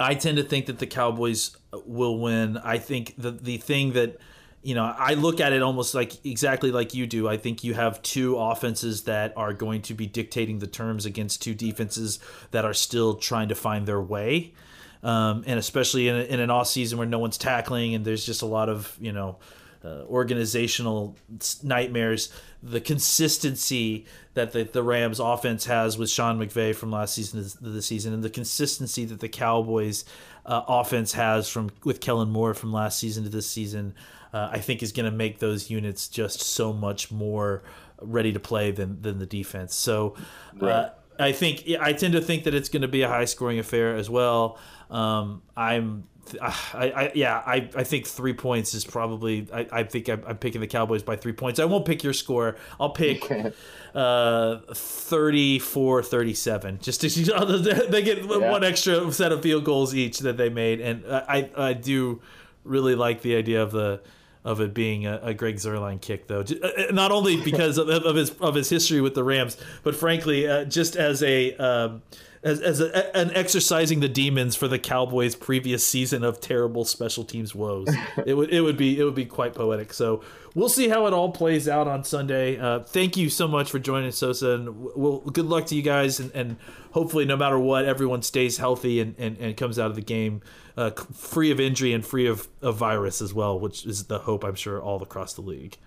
I 0.00 0.14
tend 0.14 0.38
to 0.38 0.42
think 0.42 0.66
that 0.66 0.78
the 0.78 0.86
Cowboys 0.86 1.56
will 1.86 2.18
win. 2.18 2.56
I 2.58 2.78
think 2.78 3.14
the 3.18 3.30
the 3.30 3.58
thing 3.58 3.92
that 3.92 4.18
you 4.64 4.74
know, 4.74 4.94
I 4.98 5.12
look 5.12 5.40
at 5.40 5.52
it 5.52 5.62
almost 5.62 5.94
like 5.94 6.24
exactly 6.24 6.72
like 6.72 6.94
you 6.94 7.06
do. 7.06 7.28
I 7.28 7.36
think 7.36 7.64
you 7.64 7.74
have 7.74 8.00
two 8.00 8.38
offenses 8.38 9.02
that 9.02 9.34
are 9.36 9.52
going 9.52 9.82
to 9.82 9.94
be 9.94 10.06
dictating 10.06 10.58
the 10.58 10.66
terms 10.66 11.04
against 11.04 11.42
two 11.42 11.54
defenses 11.54 12.18
that 12.50 12.64
are 12.64 12.72
still 12.72 13.14
trying 13.16 13.48
to 13.48 13.54
find 13.54 13.86
their 13.86 14.00
way. 14.00 14.54
Um, 15.02 15.44
and 15.46 15.58
especially 15.58 16.08
in, 16.08 16.16
a, 16.16 16.22
in 16.22 16.40
an 16.40 16.48
off 16.48 16.68
season 16.68 16.96
where 16.96 17.06
no 17.06 17.18
one's 17.18 17.36
tackling 17.36 17.94
and 17.94 18.06
there's 18.06 18.24
just 18.24 18.40
a 18.40 18.46
lot 18.46 18.70
of, 18.70 18.96
you 18.98 19.12
know, 19.12 19.36
uh, 19.84 20.04
organizational 20.06 21.16
nightmares. 21.62 22.32
The 22.62 22.80
consistency 22.80 24.06
that 24.34 24.52
the, 24.52 24.64
the 24.64 24.82
Rams 24.82 25.20
offense 25.20 25.66
has 25.66 25.98
with 25.98 26.10
Sean 26.10 26.38
McVay 26.38 26.74
from 26.74 26.90
last 26.90 27.14
season 27.14 27.44
to 27.44 27.70
this 27.70 27.86
season, 27.86 28.14
and 28.14 28.22
the 28.22 28.30
consistency 28.30 29.04
that 29.04 29.20
the 29.20 29.28
Cowboys 29.28 30.04
uh, 30.46 30.62
offense 30.66 31.12
has 31.12 31.48
from 31.48 31.70
with 31.84 32.00
Kellen 32.00 32.30
Moore 32.30 32.54
from 32.54 32.72
last 32.72 32.98
season 32.98 33.24
to 33.24 33.30
this 33.30 33.48
season, 33.48 33.94
uh, 34.32 34.48
I 34.50 34.58
think 34.58 34.82
is 34.82 34.92
going 34.92 35.10
to 35.10 35.16
make 35.16 35.38
those 35.38 35.70
units 35.70 36.08
just 36.08 36.40
so 36.40 36.72
much 36.72 37.12
more 37.12 37.62
ready 38.00 38.32
to 38.32 38.40
play 38.40 38.70
than 38.70 39.02
than 39.02 39.18
the 39.18 39.26
defense. 39.26 39.74
So. 39.74 40.16
Uh, 40.60 40.90
I 41.18 41.32
think 41.32 41.64
I 41.80 41.92
tend 41.92 42.12
to 42.14 42.20
think 42.20 42.44
that 42.44 42.54
it's 42.54 42.68
going 42.68 42.82
to 42.82 42.88
be 42.88 43.02
a 43.02 43.08
high 43.08 43.24
scoring 43.24 43.58
affair 43.58 43.96
as 43.96 44.10
well. 44.10 44.58
Um, 44.90 45.42
I'm, 45.56 46.04
I, 46.40 46.54
I, 46.74 47.12
yeah, 47.14 47.42
I, 47.44 47.68
I 47.76 47.84
think 47.84 48.06
three 48.06 48.32
points 48.32 48.74
is 48.74 48.84
probably. 48.84 49.46
I, 49.52 49.66
I 49.70 49.84
think 49.84 50.08
I'm, 50.08 50.22
I'm 50.26 50.38
picking 50.38 50.60
the 50.60 50.66
Cowboys 50.66 51.02
by 51.02 51.16
three 51.16 51.32
points. 51.32 51.60
I 51.60 51.66
won't 51.66 51.84
pick 51.84 52.02
your 52.02 52.12
score. 52.12 52.56
I'll 52.80 52.90
pick 52.90 53.30
uh, 53.94 54.58
34-37. 54.70 56.80
Just 56.80 57.00
to, 57.02 57.08
they 57.90 58.02
get 58.02 58.26
one 58.26 58.64
extra 58.64 59.12
set 59.12 59.32
of 59.32 59.42
field 59.42 59.64
goals 59.64 59.94
each 59.94 60.20
that 60.20 60.36
they 60.36 60.48
made, 60.48 60.80
and 60.80 61.04
I, 61.06 61.50
I 61.56 61.72
do 61.74 62.22
really 62.64 62.94
like 62.94 63.22
the 63.22 63.36
idea 63.36 63.62
of 63.62 63.72
the 63.72 64.00
of 64.44 64.60
it 64.60 64.74
being 64.74 65.06
a, 65.06 65.18
a 65.22 65.34
Greg 65.34 65.56
Zuerlein 65.56 66.00
kick, 66.00 66.26
though. 66.26 66.40
Uh, 66.40 66.92
Not 66.92 67.10
only 67.12 67.40
because 67.40 67.78
of, 67.78 67.88
of 67.88 68.14
his 68.16 68.30
of 68.40 68.54
his 68.54 68.68
history 68.68 69.00
with 69.00 69.14
the 69.14 69.24
Rams, 69.24 69.56
but 69.82 69.94
frankly, 69.96 70.46
uh, 70.46 70.64
just 70.64 70.96
as 70.96 71.22
a 71.22 71.56
um, 71.56 72.02
as, 72.44 72.60
as 72.60 72.80
a, 72.80 73.16
an 73.16 73.32
exercising 73.34 74.00
the 74.00 74.08
demons 74.08 74.54
for 74.54 74.68
the 74.68 74.78
Cowboys' 74.78 75.34
previous 75.34 75.86
season 75.86 76.22
of 76.22 76.40
terrible 76.40 76.84
special 76.84 77.24
teams 77.24 77.54
woes. 77.54 77.88
it 78.26 78.34
would 78.34 78.50
it 78.50 78.60
would 78.60 78.76
be 78.76 79.00
it 79.00 79.04
would 79.04 79.14
be 79.14 79.24
quite 79.24 79.54
poetic. 79.54 79.92
So 79.92 80.22
we'll 80.54 80.68
see 80.68 80.88
how 80.88 81.06
it 81.06 81.12
all 81.12 81.32
plays 81.32 81.68
out 81.68 81.88
on 81.88 82.04
Sunday. 82.04 82.58
Uh, 82.58 82.80
thank 82.80 83.16
you 83.16 83.30
so 83.30 83.48
much 83.48 83.70
for 83.70 83.78
joining 83.78 84.12
Sosa, 84.12 84.50
and 84.50 84.84
we'll, 84.94 85.20
good 85.20 85.46
luck 85.46 85.66
to 85.66 85.74
you 85.74 85.82
guys, 85.82 86.20
and, 86.20 86.30
and 86.32 86.56
hopefully, 86.92 87.24
no 87.24 87.36
matter 87.36 87.58
what, 87.58 87.86
everyone 87.86 88.22
stays 88.22 88.58
healthy 88.58 89.00
and, 89.00 89.14
and, 89.18 89.38
and 89.38 89.56
comes 89.56 89.78
out 89.78 89.90
of 89.90 89.96
the 89.96 90.02
game 90.02 90.42
uh, 90.76 90.90
free 91.12 91.50
of 91.50 91.60
injury 91.60 91.92
and 91.92 92.04
free 92.04 92.26
of, 92.26 92.48
of 92.60 92.76
virus 92.76 93.22
as 93.22 93.32
well, 93.32 93.58
which 93.58 93.86
is 93.86 94.04
the 94.04 94.20
hope 94.20 94.44
I'm 94.44 94.54
sure 94.54 94.80
all 94.80 95.02
across 95.02 95.34
the 95.34 95.42
league. 95.42 95.78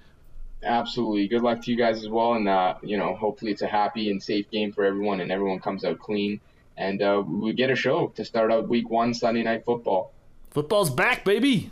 Absolutely. 0.64 1.28
Good 1.28 1.44
luck 1.44 1.62
to 1.64 1.72
you 1.72 1.78
guys 1.78 1.98
as 1.98 2.10
well. 2.10 2.34
And, 2.34 2.48
uh, 2.48 2.76
you 2.82 2.98
know, 2.98 3.16
hopefully 3.16 3.52
it's 3.52 3.62
a 3.62 3.68
happy 3.68 4.10
and 4.10 4.22
safe 4.22 4.50
game 4.50 4.72
for 4.72 4.84
everyone 4.84 5.22
and 5.22 5.32
everyone 5.32 5.60
comes 5.60 5.86
out 5.86 6.00
clean. 6.00 6.40
And 6.78 7.02
uh, 7.02 7.24
we 7.26 7.54
get 7.54 7.72
a 7.72 7.76
show 7.76 8.08
to 8.16 8.24
start 8.24 8.52
out 8.52 8.70
week 8.70 8.90
one 8.90 9.14
Sunday 9.14 9.44
night 9.44 9.66
football. 9.66 10.14
Football's 10.52 10.90
back, 10.90 11.26
baby. 11.26 11.72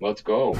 Let's 0.00 0.22
go. 0.22 0.54